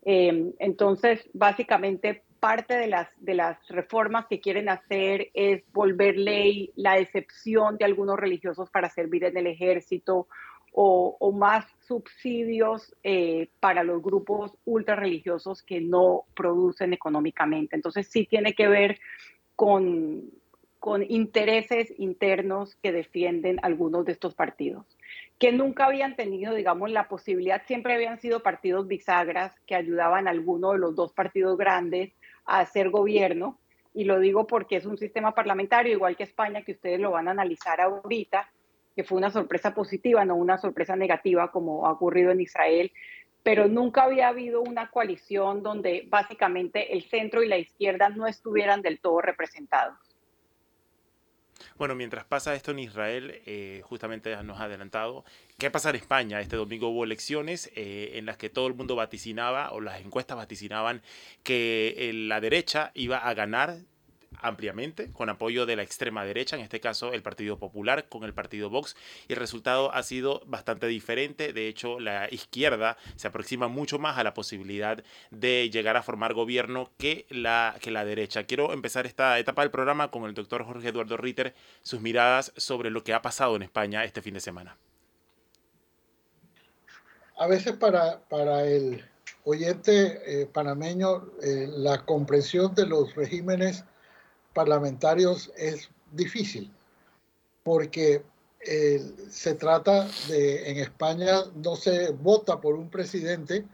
[0.05, 6.73] Eh, entonces, básicamente, parte de las, de las reformas que quieren hacer es volver ley
[6.77, 10.29] la excepción de algunos religiosos para servir en el ejército
[10.73, 17.75] o, más subsidios eh, para los grupos ultra religiosos que no producen económicamente.
[17.75, 19.01] Entonces, sí tiene que ver
[19.57, 20.31] con,
[20.79, 24.87] con intereses internos que defienden algunos de estos partidos,
[25.39, 30.31] que nunca habían tenido, digamos, la posibilidad, siempre habían sido partidos bisagras que ayudaban a
[30.31, 32.13] alguno de los dos partidos grandes
[32.45, 33.59] a hacer gobierno,
[33.93, 37.29] y lo digo porque es un sistema parlamentario, igual que España, que ustedes lo van
[37.29, 38.49] a analizar ahorita,
[38.95, 42.93] que fue una sorpresa positiva, no una sorpresa negativa como ha ocurrido en Israel,
[43.43, 48.83] pero nunca había habido una coalición donde básicamente el centro y la izquierda no estuvieran
[48.83, 50.08] del todo representados.
[51.77, 55.25] Bueno, mientras pasa esto en Israel, eh, justamente nos ha adelantado,
[55.59, 56.41] ¿qué pasa en España?
[56.41, 60.37] Este domingo hubo elecciones eh, en las que todo el mundo vaticinaba, o las encuestas
[60.37, 61.03] vaticinaban,
[61.43, 63.79] que eh, la derecha iba a ganar
[64.41, 68.35] ampliamente, con apoyo de la extrema derecha, en este caso el Partido Popular con el
[68.35, 68.97] Partido Vox,
[69.29, 71.53] y el resultado ha sido bastante diferente.
[71.53, 76.35] De hecho, la izquierda se aproxima mucho más a la posibilidad de llegar a formar
[76.35, 78.45] gobierno que la, que la derecha.
[78.45, 82.91] Quiero empezar esta etapa del programa con el doctor Jorge Eduardo Ritter, sus miradas sobre
[82.91, 84.77] lo que ha pasado en España este fin de semana.
[87.37, 89.05] A veces para, para el
[89.45, 93.85] oyente eh, panameño, eh, la comprensión de los regímenes
[94.59, 96.69] parlamentarios es difícil,
[97.63, 98.25] porque
[98.59, 99.01] eh,
[99.31, 103.65] se trata de, en España no se vota por un presidente,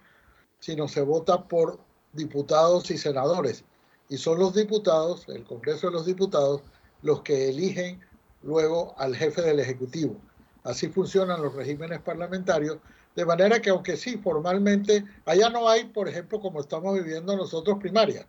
[0.60, 1.78] sino se vota por
[2.12, 3.64] diputados y senadores.
[4.10, 6.60] Y son los diputados, el Congreso de los Diputados,
[7.00, 7.98] los que eligen
[8.42, 10.16] luego al jefe del Ejecutivo.
[10.64, 12.76] Así funcionan los regímenes parlamentarios,
[13.16, 17.78] de manera que aunque sí, formalmente, allá no hay, por ejemplo, como estamos viviendo nosotros,
[17.80, 18.26] primaria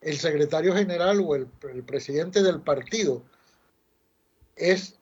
[0.00, 1.46] el secretario general o el,
[1.84, 3.22] presidente del partido
[4.56, 4.94] es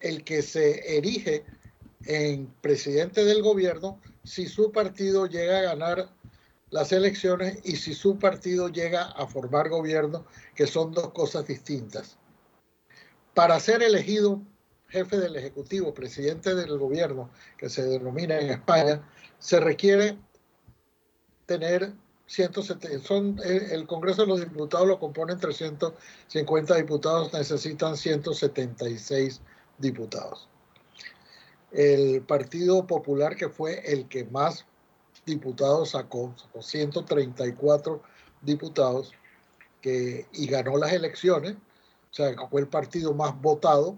[0.00, 1.44] el que se erige
[2.04, 6.08] en presidente del gobierno si su partido llega a ganar
[6.70, 10.24] las elecciones y si su partido llega a formar gobierno,
[10.54, 12.16] que son dos cosas distintas.
[13.34, 14.40] Para ser elegido
[14.88, 19.02] jefe del Ejecutivo, presidente del gobierno, que se denomina en España,
[19.38, 20.18] se requiere
[21.46, 21.92] tener
[22.30, 29.40] 170, son, el Congreso de los Diputados lo componen 350 diputados, necesitan 176
[29.78, 30.48] diputados.
[31.72, 34.64] El Partido Popular, que fue el que más
[35.26, 38.00] diputados sacó, sacó 134
[38.42, 39.10] diputados,
[39.80, 43.96] que, y ganó las elecciones, o sea, fue el partido más votado.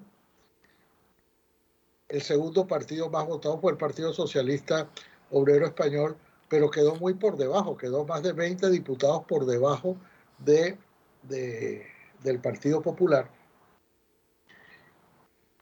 [2.09, 4.89] El segundo partido más votado fue el Partido Socialista
[5.31, 6.17] Obrero Español,
[6.53, 9.97] pero quedó muy por debajo, quedó más de 20 diputados por debajo
[10.39, 10.77] de,
[11.23, 13.31] del Partido Popular.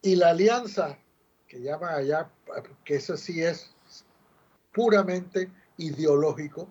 [0.03, 0.99] Y la alianza
[1.47, 2.29] que llaman allá,
[2.85, 3.73] que ese sí es
[4.73, 6.67] puramente ideológico,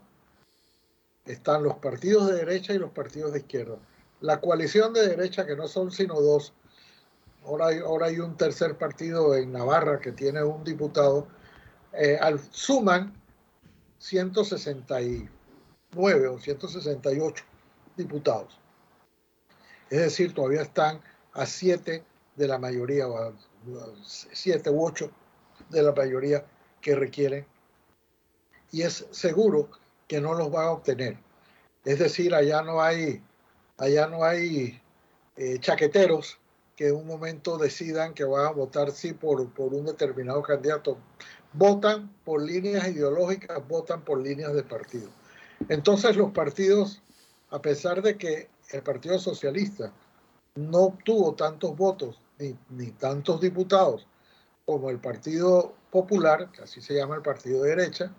[1.24, 3.78] están los partidos de derecha y los partidos de izquierda.
[4.20, 6.52] La coalición de derecha, que no son sino dos,
[7.46, 11.26] ahora hay, ahora hay un tercer partido en Navarra que tiene un diputado,
[11.94, 13.18] eh, al, suman
[14.00, 17.44] 169 o 168
[17.96, 18.60] diputados.
[19.90, 21.02] Es decir, todavía están
[21.34, 22.04] a siete
[22.36, 23.34] de la mayoría, o a
[24.04, 25.12] siete u ocho
[25.70, 26.46] de la mayoría
[26.82, 27.46] que requieren.
[28.72, 29.70] Y es seguro
[30.08, 31.18] que no los va a obtener.
[31.86, 33.22] Es decir, allá no hay,
[33.78, 34.82] allá no hay
[35.36, 36.40] eh, chaqueteros
[36.76, 40.98] que en un momento decidan que van a votar sí por, por un determinado candidato.
[41.54, 45.10] Votan por líneas ideológicas, votan por líneas de partido.
[45.68, 47.02] Entonces los partidos,
[47.50, 49.92] a pesar de que el Partido Socialista
[50.56, 54.08] no obtuvo tantos votos ni, ni tantos diputados
[54.66, 58.14] como el Partido Popular, que así se llama el partido de derecha,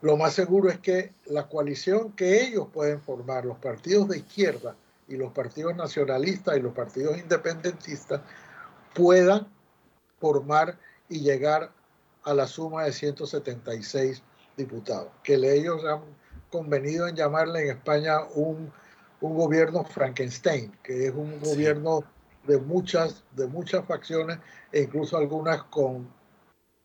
[0.00, 4.76] lo más seguro es que la coalición que ellos pueden formar, los partidos de izquierda
[5.08, 8.20] y los partidos nacionalistas y los partidos independentistas,
[8.94, 9.48] puedan
[10.20, 10.78] formar
[11.08, 11.72] y llegar
[12.28, 14.22] a la suma de 176
[14.54, 16.02] diputados, que ellos han
[16.50, 18.70] convenido en llamarle en España un,
[19.22, 22.04] un gobierno Frankenstein, que es un gobierno
[22.46, 24.38] de muchas, de muchas facciones
[24.72, 26.12] e incluso algunas con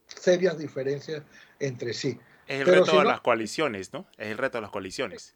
[0.07, 1.23] serias diferencias
[1.59, 2.17] entre sí.
[2.47, 4.05] Es el reto de las coaliciones, ¿no?
[4.17, 5.35] Es el reto de las coaliciones.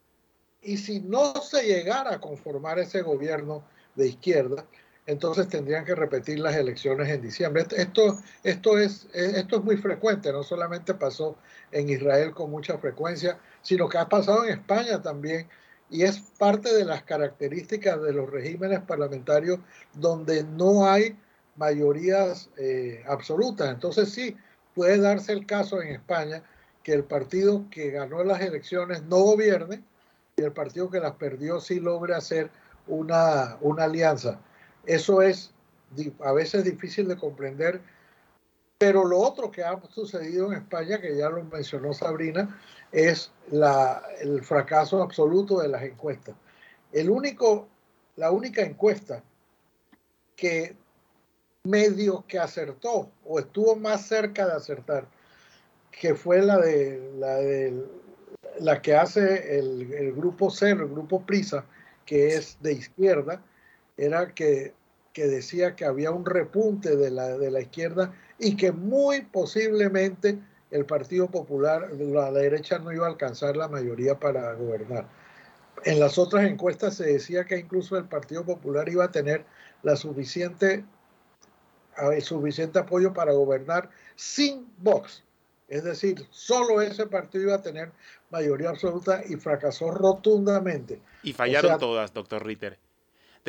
[0.62, 4.66] Y si no se llegara a conformar ese gobierno de izquierda,
[5.08, 7.66] entonces tendrían que repetir las elecciones en diciembre.
[7.76, 11.38] Esto, esto, es, esto es muy frecuente, no solamente pasó
[11.72, 15.48] en Israel con mucha frecuencia, sino que ha pasado en España también,
[15.90, 19.60] y es parte de las características de los regímenes parlamentarios
[19.94, 21.18] donde no hay
[21.56, 23.70] mayorías eh, absolutas.
[23.74, 24.36] Entonces sí,
[24.76, 26.44] puede darse el caso en España
[26.84, 29.82] que el partido que ganó las elecciones no gobierne
[30.36, 32.50] y el partido que las perdió sí logre hacer
[32.88, 34.42] una, una alianza.
[34.88, 35.52] Eso es
[36.24, 37.82] a veces difícil de comprender,
[38.78, 42.60] pero lo otro que ha sucedido en España, que ya lo mencionó Sabrina,
[42.92, 46.36] es el fracaso absoluto de las encuestas.
[46.92, 47.68] El único,
[48.16, 49.24] la única encuesta
[50.36, 50.76] que
[51.64, 55.08] medio que acertó o estuvo más cerca de acertar
[55.92, 57.86] que fue la de la, de,
[58.60, 61.66] la que hace el, el grupo Cero, el grupo Prisa,
[62.06, 63.42] que es de izquierda,
[63.98, 64.74] era que,
[65.14, 70.40] que decía que había un repunte de la, de la izquierda y que muy posiblemente
[70.72, 75.08] el Partido Popular, la derecha no iba a alcanzar la mayoría para gobernar.
[75.86, 79.46] En las otras encuestas se decía que incluso el Partido Popular iba a tener
[79.84, 80.84] la suficiente,
[82.12, 85.24] el suficiente apoyo para gobernar sin Vox.
[85.68, 87.92] Es decir, solo ese partido iba a tener
[88.30, 91.02] mayoría absoluta y fracasó rotundamente.
[91.24, 92.80] Y fallaron todas, doctor Ritter.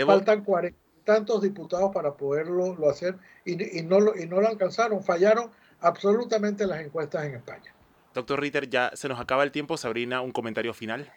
[0.06, 5.02] Faltan cuarenta tantos diputados para poderlo lo hacer y, no lo, y no lo alcanzaron.
[5.02, 7.74] Fallaron absolutamente las encuestas en España.
[8.12, 9.78] Doctor Ritter, ya se nos acaba el tiempo.
[9.78, 11.10] Sabrina, un comentario final.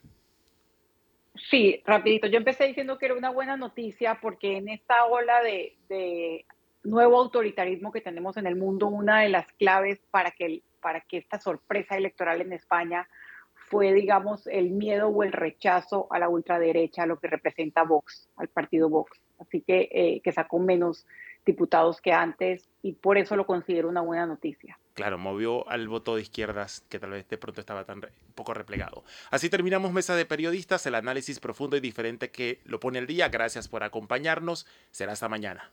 [1.50, 2.28] Sí, rapidito.
[2.28, 6.46] Yo empecé diciendo que era una buena noticia porque en esta ola de, de
[6.84, 11.18] nuevo autoritarismo que tenemos en el mundo, una de las claves para que para que
[11.18, 13.08] esta sorpresa electoral en España
[13.72, 18.28] fue, digamos, el miedo o el rechazo a la ultraderecha, a lo que representa Vox,
[18.36, 19.18] al partido Vox.
[19.40, 21.08] Así que, eh, que sacó menos
[21.46, 24.78] diputados que antes y por eso lo considero una buena noticia.
[24.94, 28.02] Claro, movió al voto de izquierdas que tal vez de pronto estaba tan
[28.36, 29.04] poco replegado.
[29.32, 33.30] Así terminamos Mesa de Periodistas, el análisis profundo y diferente que lo pone el día.
[33.30, 34.68] Gracias por acompañarnos.
[34.92, 35.72] Será hasta mañana.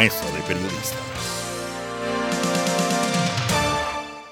[0.00, 1.09] Mesa de Periodistas.